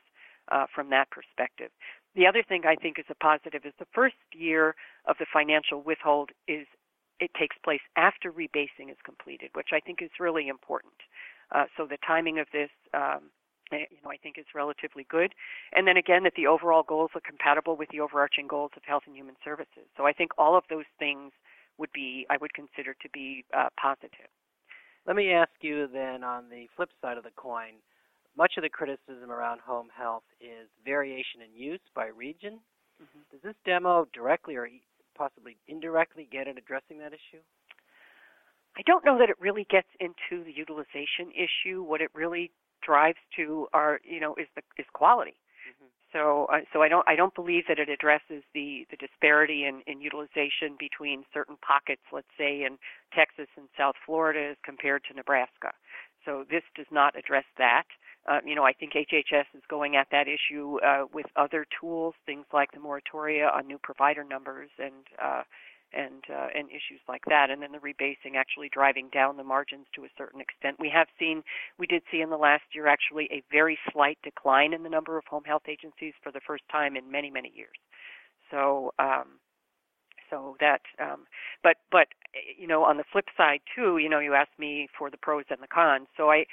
uh, 0.51 0.65
from 0.73 0.89
that 0.89 1.09
perspective. 1.11 1.71
The 2.15 2.25
other 2.25 2.43
thing 2.43 2.63
I 2.65 2.75
think 2.75 2.97
is 2.97 3.05
a 3.09 3.15
positive 3.15 3.65
is 3.65 3.73
the 3.79 3.87
first 3.93 4.15
year 4.33 4.75
of 5.05 5.17
the 5.19 5.25
financial 5.31 5.81
withhold 5.81 6.31
is 6.47 6.65
it 7.19 7.31
takes 7.37 7.55
place 7.63 7.81
after 7.95 8.31
rebasing 8.31 8.89
is 8.89 8.97
completed, 9.03 9.49
which 9.53 9.69
I 9.73 9.79
think 9.79 10.01
is 10.01 10.09
really 10.19 10.47
important. 10.47 10.93
Uh, 11.53 11.65
so 11.75 11.85
the 11.85 11.97
timing 12.05 12.39
of 12.39 12.47
this, 12.51 12.69
um, 12.93 13.29
eh, 13.71 13.85
you 13.89 13.97
know, 14.03 14.11
I 14.11 14.17
think 14.17 14.37
is 14.37 14.45
relatively 14.53 15.05
good. 15.09 15.33
And 15.73 15.87
then 15.87 15.97
again, 15.97 16.23
that 16.23 16.33
the 16.35 16.47
overall 16.47 16.83
goals 16.83 17.11
are 17.15 17.21
compatible 17.21 17.75
with 17.75 17.89
the 17.89 18.01
overarching 18.01 18.47
goals 18.47 18.71
of 18.75 18.83
health 18.85 19.03
and 19.07 19.15
human 19.15 19.35
services. 19.43 19.87
So 19.95 20.05
I 20.05 20.13
think 20.13 20.31
all 20.37 20.57
of 20.57 20.63
those 20.69 20.85
things 20.99 21.31
would 21.77 21.91
be, 21.93 22.25
I 22.29 22.37
would 22.37 22.53
consider 22.53 22.93
to 22.93 23.09
be 23.13 23.45
uh, 23.55 23.69
positive. 23.79 24.29
Let 25.05 25.15
me 25.15 25.31
ask 25.31 25.51
you 25.61 25.87
then 25.87 26.23
on 26.23 26.49
the 26.49 26.67
flip 26.75 26.89
side 27.01 27.17
of 27.17 27.23
the 27.23 27.31
coin, 27.35 27.79
much 28.37 28.53
of 28.57 28.63
the 28.63 28.69
criticism 28.69 29.31
around 29.31 29.59
home 29.61 29.87
health 29.95 30.23
is 30.39 30.69
variation 30.85 31.41
in 31.41 31.59
use 31.59 31.81
by 31.95 32.07
region. 32.07 32.59
Mm-hmm. 33.01 33.19
Does 33.31 33.41
this 33.43 33.55
demo 33.65 34.07
directly 34.13 34.55
or 34.55 34.69
possibly 35.17 35.57
indirectly 35.67 36.27
get 36.31 36.47
at 36.47 36.57
addressing 36.57 36.99
that 36.99 37.13
issue? 37.13 37.41
I 38.77 38.81
don't 38.85 39.03
know 39.03 39.17
that 39.17 39.29
it 39.29 39.41
really 39.41 39.65
gets 39.69 39.87
into 39.99 40.43
the 40.43 40.53
utilization 40.55 41.33
issue. 41.33 41.81
What 41.81 42.01
it 42.01 42.11
really 42.13 42.51
drives 42.85 43.17
to 43.35 43.67
are, 43.73 43.99
you 44.03 44.19
know, 44.19 44.35
is 44.35 44.47
the 44.55 44.61
is 44.77 44.85
quality. 44.93 45.35
Mm-hmm. 45.65 45.89
So, 46.13 46.45
uh, 46.53 46.61
so 46.71 46.83
I 46.83 46.87
don't 46.87 47.07
I 47.09 47.15
don't 47.15 47.33
believe 47.33 47.63
that 47.67 47.79
it 47.79 47.89
addresses 47.89 48.43
the 48.53 48.85
the 48.91 48.97
disparity 48.97 49.65
in, 49.65 49.81
in 49.87 49.99
utilization 49.99 50.77
between 50.77 51.25
certain 51.33 51.57
pockets, 51.65 52.03
let's 52.13 52.29
say 52.37 52.63
in 52.63 52.77
Texas 53.13 53.49
and 53.57 53.67
South 53.75 53.95
Florida, 54.05 54.51
as 54.51 54.57
compared 54.63 55.03
to 55.05 55.15
Nebraska. 55.15 55.73
So 56.23 56.45
this 56.49 56.63
does 56.75 56.87
not 56.91 57.17
address 57.17 57.45
that. 57.57 57.85
Uh, 58.27 58.39
you 58.45 58.55
know, 58.55 58.63
I 58.63 58.73
think 58.73 58.93
HHS 58.93 59.45
is 59.55 59.63
going 59.69 59.95
at 59.95 60.07
that 60.11 60.27
issue 60.27 60.79
uh, 60.85 61.05
with 61.13 61.27
other 61.35 61.65
tools, 61.79 62.13
things 62.25 62.45
like 62.53 62.71
the 62.71 62.79
moratoria 62.79 63.53
on 63.53 63.67
new 63.67 63.79
provider 63.81 64.23
numbers 64.23 64.69
and 64.77 65.05
uh, 65.23 65.43
and 65.93 66.23
uh, 66.29 66.47
and 66.53 66.69
issues 66.69 66.99
like 67.07 67.23
that, 67.29 67.49
and 67.49 67.61
then 67.61 67.71
the 67.71 67.77
rebasing 67.77 68.35
actually 68.35 68.69
driving 68.73 69.09
down 69.13 69.37
the 69.37 69.43
margins 69.43 69.85
to 69.95 70.03
a 70.03 70.09
certain 70.17 70.41
extent. 70.41 70.75
We 70.79 70.91
have 70.93 71.07
seen, 71.17 71.43
we 71.79 71.87
did 71.87 72.03
see 72.11 72.19
in 72.19 72.29
the 72.29 72.37
last 72.37 72.63
year 72.73 72.87
actually 72.87 73.29
a 73.31 73.41
very 73.49 73.79
slight 73.93 74.17
decline 74.23 74.73
in 74.73 74.83
the 74.83 74.89
number 74.89 75.17
of 75.17 75.23
home 75.29 75.45
health 75.45 75.63
agencies 75.69 76.13
for 76.21 76.31
the 76.31 76.41
first 76.45 76.63
time 76.69 76.97
in 76.97 77.09
many 77.09 77.29
many 77.29 77.51
years. 77.55 77.77
So. 78.51 78.93
Um, 78.99 79.39
so 80.29 80.57
that 80.59 80.81
um 80.99 81.25
but 81.63 81.77
but 81.89 82.07
you 82.59 82.67
know 82.67 82.83
on 82.83 82.97
the 82.97 83.03
flip 83.13 83.27
side 83.37 83.61
too 83.73 83.97
you 83.97 84.09
know 84.09 84.19
you 84.19 84.33
asked 84.33 84.59
me 84.59 84.89
for 84.97 85.09
the 85.09 85.15
pros 85.15 85.45
and 85.49 85.61
the 85.61 85.67
cons 85.67 86.07
so 86.17 86.29
i 86.29 86.45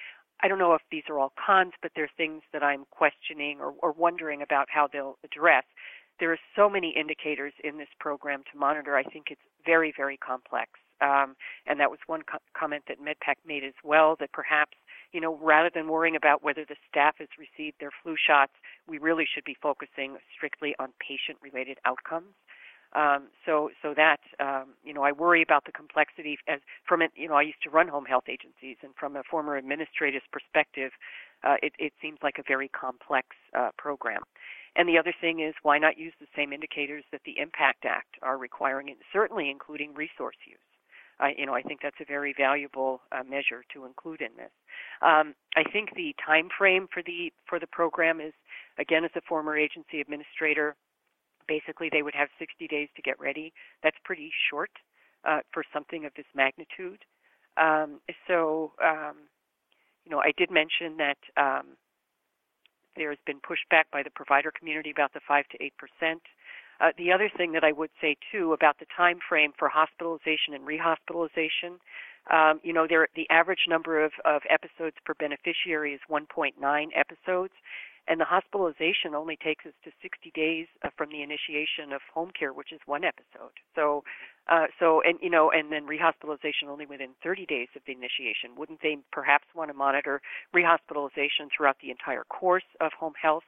I 0.42 0.48
don't 0.48 0.58
know 0.58 0.74
if 0.74 0.82
these 0.90 1.04
are 1.08 1.18
all 1.18 1.32
cons, 1.44 1.72
but 1.80 1.92
they're 1.94 2.10
things 2.16 2.42
that 2.52 2.62
I'm 2.62 2.84
questioning 2.90 3.60
or, 3.60 3.74
or 3.82 3.92
wondering 3.92 4.42
about 4.42 4.68
how 4.70 4.88
they'll 4.92 5.18
address. 5.24 5.64
There 6.20 6.32
are 6.32 6.38
so 6.54 6.68
many 6.68 6.94
indicators 6.96 7.52
in 7.62 7.78
this 7.78 7.88
program 7.98 8.42
to 8.52 8.58
monitor. 8.58 8.96
I 8.96 9.02
think 9.02 9.26
it's 9.30 9.40
very, 9.64 9.92
very 9.96 10.16
complex. 10.16 10.70
Um, 11.00 11.34
and 11.66 11.80
that 11.80 11.90
was 11.90 11.98
one 12.06 12.22
co- 12.22 12.38
comment 12.56 12.84
that 12.88 13.00
MedPAC 13.00 13.34
made 13.44 13.64
as 13.64 13.74
well, 13.82 14.16
that 14.20 14.32
perhaps, 14.32 14.76
you 15.12 15.20
know, 15.20 15.36
rather 15.42 15.70
than 15.74 15.88
worrying 15.88 16.14
about 16.14 16.42
whether 16.42 16.64
the 16.64 16.76
staff 16.88 17.16
has 17.18 17.28
received 17.38 17.76
their 17.80 17.90
flu 18.02 18.14
shots, 18.16 18.52
we 18.86 18.98
really 18.98 19.26
should 19.26 19.44
be 19.44 19.56
focusing 19.60 20.16
strictly 20.34 20.74
on 20.78 20.92
patient 21.00 21.38
related 21.42 21.78
outcomes. 21.84 22.34
Um, 22.94 23.28
so, 23.44 23.70
so 23.82 23.92
that 23.96 24.20
um, 24.38 24.74
you 24.84 24.94
know, 24.94 25.02
I 25.02 25.12
worry 25.12 25.42
about 25.42 25.64
the 25.64 25.72
complexity 25.72 26.38
as 26.48 26.60
from 26.86 27.02
it. 27.02 27.10
You 27.16 27.28
know, 27.28 27.34
I 27.34 27.42
used 27.42 27.62
to 27.64 27.70
run 27.70 27.88
home 27.88 28.04
health 28.04 28.28
agencies, 28.28 28.76
and 28.82 28.92
from 28.98 29.16
a 29.16 29.22
former 29.28 29.56
administrator's 29.56 30.22
perspective, 30.30 30.92
uh, 31.42 31.56
it, 31.62 31.72
it 31.78 31.92
seems 32.00 32.18
like 32.22 32.38
a 32.38 32.44
very 32.46 32.68
complex 32.68 33.28
uh, 33.58 33.70
program. 33.76 34.22
And 34.76 34.88
the 34.88 34.98
other 34.98 35.14
thing 35.20 35.40
is, 35.40 35.54
why 35.62 35.78
not 35.78 35.98
use 35.98 36.14
the 36.20 36.26
same 36.36 36.52
indicators 36.52 37.04
that 37.12 37.20
the 37.24 37.38
Impact 37.38 37.84
Act 37.84 38.16
are 38.22 38.38
requiring, 38.38 38.90
and 38.90 38.98
certainly 39.12 39.50
including 39.50 39.94
resource 39.94 40.36
use. 40.46 40.58
I, 41.20 41.32
you 41.38 41.46
know, 41.46 41.54
I 41.54 41.62
think 41.62 41.80
that's 41.80 42.00
a 42.00 42.04
very 42.04 42.34
valuable 42.36 43.00
uh, 43.12 43.22
measure 43.22 43.64
to 43.72 43.84
include 43.84 44.20
in 44.20 44.34
this. 44.36 44.50
Um, 45.00 45.34
I 45.56 45.62
think 45.62 45.94
the 45.94 46.14
time 46.24 46.48
frame 46.56 46.88
for 46.92 47.02
the 47.04 47.32
for 47.48 47.60
the 47.60 47.68
program 47.68 48.20
is, 48.20 48.32
again, 48.78 49.04
as 49.04 49.12
a 49.14 49.20
former 49.20 49.56
agency 49.56 50.00
administrator, 50.00 50.74
basically 51.46 51.88
they 51.90 52.02
would 52.02 52.14
have 52.14 52.28
60 52.38 52.66
days 52.68 52.88
to 52.96 53.02
get 53.02 53.18
ready. 53.18 53.52
That's 53.82 53.96
pretty 54.04 54.30
short 54.50 54.70
uh, 55.24 55.40
for 55.52 55.64
something 55.72 56.04
of 56.04 56.12
this 56.16 56.26
magnitude. 56.34 57.04
Um, 57.56 58.00
so, 58.26 58.72
um, 58.84 59.16
you 60.04 60.10
know, 60.10 60.18
I 60.20 60.32
did 60.36 60.50
mention 60.50 60.96
that 60.98 61.18
um, 61.36 61.76
there 62.96 63.10
has 63.10 63.18
been 63.26 63.40
pushback 63.40 63.84
by 63.92 64.02
the 64.02 64.10
provider 64.10 64.52
community 64.56 64.90
about 64.90 65.12
the 65.12 65.20
five 65.26 65.46
to 65.50 65.62
eight 65.62 65.74
percent. 65.78 66.22
Uh, 66.80 66.90
the 66.98 67.12
other 67.12 67.30
thing 67.36 67.52
that 67.52 67.62
I 67.62 67.72
would 67.72 67.90
say 68.00 68.16
too 68.32 68.52
about 68.52 68.78
the 68.78 68.86
time 68.96 69.18
frame 69.28 69.52
for 69.56 69.68
hospitalization 69.68 70.54
and 70.54 70.66
rehospitalization, 70.66 71.78
um, 72.32 72.60
you 72.62 72.72
know, 72.72 72.86
there, 72.88 73.06
the 73.14 73.28
average 73.30 73.66
number 73.68 74.02
of, 74.04 74.12
of 74.24 74.42
episodes 74.50 74.96
per 75.04 75.14
beneficiary 75.14 75.92
is 75.92 76.00
1.9 76.10 76.52
episodes, 76.94 77.52
and 78.06 78.20
the 78.20 78.24
hospitalization 78.24 79.14
only 79.14 79.36
takes 79.36 79.64
us 79.66 79.72
to 79.84 79.90
60 80.02 80.30
days 80.34 80.66
uh, 80.82 80.90
from 80.96 81.10
the 81.10 81.22
initiation 81.22 81.92
of 81.92 82.00
home 82.12 82.30
care, 82.38 82.52
which 82.52 82.72
is 82.72 82.80
one 82.86 83.04
episode. 83.04 83.56
So, 83.74 84.04
uh, 84.48 84.66
so 84.78 85.00
and 85.02 85.18
you 85.22 85.30
know, 85.30 85.50
and 85.50 85.72
then 85.72 85.86
rehospitalization 85.86 86.68
only 86.68 86.86
within 86.86 87.10
30 87.22 87.46
days 87.46 87.68
of 87.74 87.82
the 87.86 87.92
initiation. 87.92 88.56
Wouldn't 88.56 88.82
they 88.82 88.98
perhaps 89.12 89.46
want 89.54 89.70
to 89.70 89.74
monitor 89.74 90.20
rehospitalization 90.54 91.48
throughout 91.54 91.76
the 91.80 91.90
entire 91.90 92.24
course 92.24 92.68
of 92.80 92.92
home 92.92 93.14
health 93.20 93.44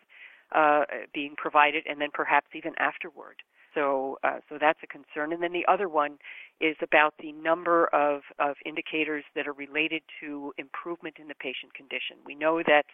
uh, 0.53 0.85
being 1.13 1.35
provided, 1.37 1.85
and 1.87 2.01
then 2.01 2.11
perhaps 2.13 2.47
even 2.55 2.73
afterward? 2.79 3.37
So, 3.77 4.19
uh, 4.25 4.39
so 4.49 4.57
that's 4.59 4.79
a 4.83 4.87
concern. 4.87 5.33
And 5.33 5.43
then 5.43 5.53
the 5.53 5.67
other 5.71 5.89
one 5.89 6.17
is 6.61 6.77
about 6.83 7.13
the 7.21 7.33
number 7.33 7.87
of, 7.93 8.23
of 8.39 8.57
indicators 8.65 9.23
that 9.35 9.47
are 9.47 9.53
related 9.53 10.03
to 10.21 10.55
improvement 10.57 11.17
in 11.21 11.29
the 11.29 11.35
patient 11.35 11.75
condition. 11.75 12.17
We 12.25 12.35
know 12.35 12.63
that, 12.67 12.87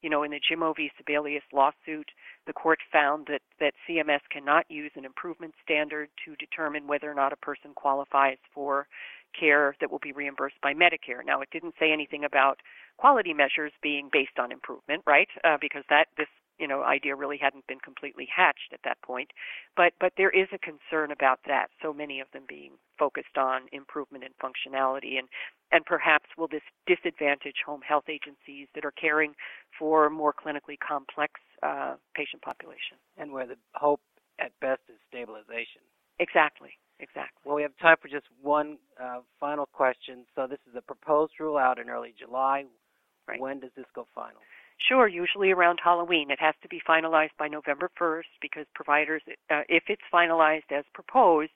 you 0.00 0.08
know, 0.08 0.22
in 0.22 0.30
the 0.30 0.40
Jimmo 0.40 0.74
v. 0.74 0.90
Sebelius 0.96 1.42
lawsuit, 1.52 2.08
the 2.46 2.54
court 2.54 2.78
found 2.90 3.26
that, 3.28 3.42
that 3.60 3.74
CMS 3.86 4.20
cannot 4.32 4.64
use 4.70 4.92
an 4.96 5.04
improvement 5.04 5.52
standard 5.62 6.08
to 6.24 6.34
determine 6.36 6.86
whether 6.86 7.10
or 7.10 7.14
not 7.14 7.34
a 7.34 7.36
person 7.36 7.72
qualifies 7.74 8.38
for 8.54 8.86
care 9.38 9.76
that 9.80 9.90
will 9.90 10.00
be 10.02 10.12
reimbursed 10.12 10.60
by 10.62 10.72
Medicare. 10.72 11.24
Now, 11.24 11.42
it 11.42 11.50
didn't 11.52 11.74
say 11.78 11.92
anything 11.92 12.24
about 12.24 12.58
quality 12.96 13.34
measures 13.34 13.72
being 13.82 14.08
based 14.10 14.38
on 14.38 14.50
improvement, 14.50 15.02
right? 15.06 15.28
Uh, 15.44 15.58
because 15.60 15.84
that 15.90 16.06
this 16.16 16.26
you 16.60 16.68
know 16.68 16.84
idea 16.84 17.16
really 17.16 17.38
hadn't 17.38 17.66
been 17.66 17.80
completely 17.80 18.28
hatched 18.34 18.72
at 18.72 18.80
that 18.84 19.00
point. 19.02 19.30
But 19.76 19.94
but 19.98 20.12
there 20.16 20.30
is 20.30 20.48
a 20.52 20.58
concern 20.58 21.10
about 21.10 21.40
that 21.46 21.68
so 21.82 21.92
many 21.92 22.20
of 22.20 22.28
them 22.32 22.44
being 22.46 22.72
focused 22.98 23.38
on 23.38 23.62
improvement 23.72 24.22
in 24.24 24.30
functionality 24.38 25.18
and 25.18 25.26
and 25.72 25.84
perhaps 25.84 26.26
will 26.36 26.48
this 26.48 26.62
disadvantage 26.86 27.56
home 27.64 27.80
health 27.80 28.08
agencies 28.08 28.68
that 28.74 28.84
are 28.84 28.92
caring 28.92 29.34
for 29.78 30.10
more 30.10 30.34
clinically 30.34 30.76
complex 30.86 31.40
uh, 31.62 31.94
patient 32.14 32.42
population. 32.42 32.98
And 33.16 33.32
where 33.32 33.46
the 33.46 33.56
hope 33.74 34.00
at 34.38 34.52
best 34.60 34.82
is 34.88 34.96
stabilization. 35.08 35.82
Exactly 36.18 36.70
exactly. 37.00 37.40
Well 37.44 37.56
we 37.56 37.62
have 37.62 37.72
time 37.80 37.96
for 38.00 38.08
just 38.08 38.26
one 38.42 38.76
uh, 39.02 39.20
final 39.40 39.66
question. 39.66 40.26
So 40.36 40.46
this 40.46 40.60
is 40.68 40.76
a 40.76 40.82
proposed 40.82 41.32
rule 41.40 41.56
out 41.56 41.78
in 41.78 41.88
early 41.88 42.14
july. 42.18 42.66
Right. 43.28 43.38
when 43.38 43.60
does 43.60 43.70
this 43.76 43.86
go 43.94 44.08
final 44.12 44.40
Sure, 44.88 45.06
usually 45.06 45.50
around 45.50 45.78
Halloween. 45.82 46.30
It 46.30 46.40
has 46.40 46.54
to 46.62 46.68
be 46.68 46.80
finalized 46.88 47.36
by 47.38 47.48
November 47.48 47.90
1st 48.00 48.32
because 48.40 48.66
providers, 48.74 49.22
uh, 49.50 49.62
if 49.68 49.84
it's 49.88 50.02
finalized 50.12 50.70
as 50.70 50.84
proposed, 50.94 51.52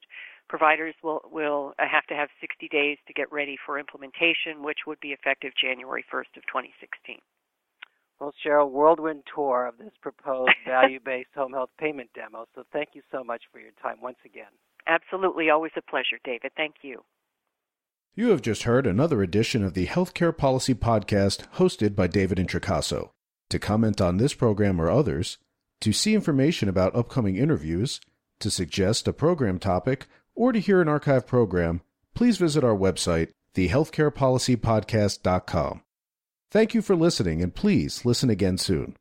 providers 0.48 0.94
will, 1.02 1.20
will 1.30 1.72
uh, 1.78 1.84
have 1.90 2.04
to 2.06 2.14
have 2.14 2.28
60 2.40 2.68
days 2.68 2.98
to 3.06 3.12
get 3.12 3.32
ready 3.32 3.56
for 3.64 3.78
implementation, 3.78 4.62
which 4.62 4.86
would 4.86 5.00
be 5.00 5.08
effective 5.08 5.52
January 5.60 6.04
1st 6.12 6.36
of 6.36 6.44
2016. 6.46 7.18
Well, 8.20 8.32
Sherill, 8.42 8.70
whirlwind 8.70 9.24
tour 9.34 9.66
of 9.66 9.78
this 9.78 9.92
proposed 10.00 10.52
value-based 10.66 11.30
home 11.34 11.52
health 11.52 11.70
payment 11.78 12.10
demo. 12.14 12.46
So 12.54 12.64
thank 12.72 12.90
you 12.92 13.02
so 13.10 13.24
much 13.24 13.42
for 13.52 13.58
your 13.58 13.72
time 13.82 14.00
once 14.00 14.18
again. 14.24 14.52
Absolutely, 14.86 15.50
always 15.50 15.72
a 15.76 15.82
pleasure, 15.82 16.18
David. 16.24 16.52
Thank 16.56 16.76
you. 16.82 17.02
You 18.14 18.28
have 18.28 18.42
just 18.42 18.62
heard 18.62 18.86
another 18.86 19.22
edition 19.22 19.64
of 19.64 19.74
the 19.74 19.86
Healthcare 19.86 20.36
Policy 20.36 20.74
Podcast 20.74 21.48
hosted 21.56 21.96
by 21.96 22.06
David 22.06 22.38
Introcaso. 22.38 23.10
To 23.54 23.58
comment 23.60 24.00
on 24.00 24.16
this 24.16 24.34
program 24.34 24.80
or 24.80 24.90
others, 24.90 25.38
to 25.80 25.92
see 25.92 26.12
information 26.12 26.68
about 26.68 26.96
upcoming 26.96 27.36
interviews, 27.36 28.00
to 28.40 28.50
suggest 28.50 29.06
a 29.06 29.12
program 29.12 29.60
topic, 29.60 30.08
or 30.34 30.50
to 30.50 30.58
hear 30.58 30.82
an 30.82 30.88
archive 30.88 31.24
program, 31.24 31.80
please 32.16 32.36
visit 32.36 32.64
our 32.64 32.74
website, 32.74 33.28
thehealthcarepolicypodcast.com. 33.54 35.82
Thank 36.50 36.74
you 36.74 36.82
for 36.82 36.96
listening, 36.96 37.44
and 37.44 37.54
please 37.54 38.04
listen 38.04 38.28
again 38.28 38.58
soon. 38.58 38.96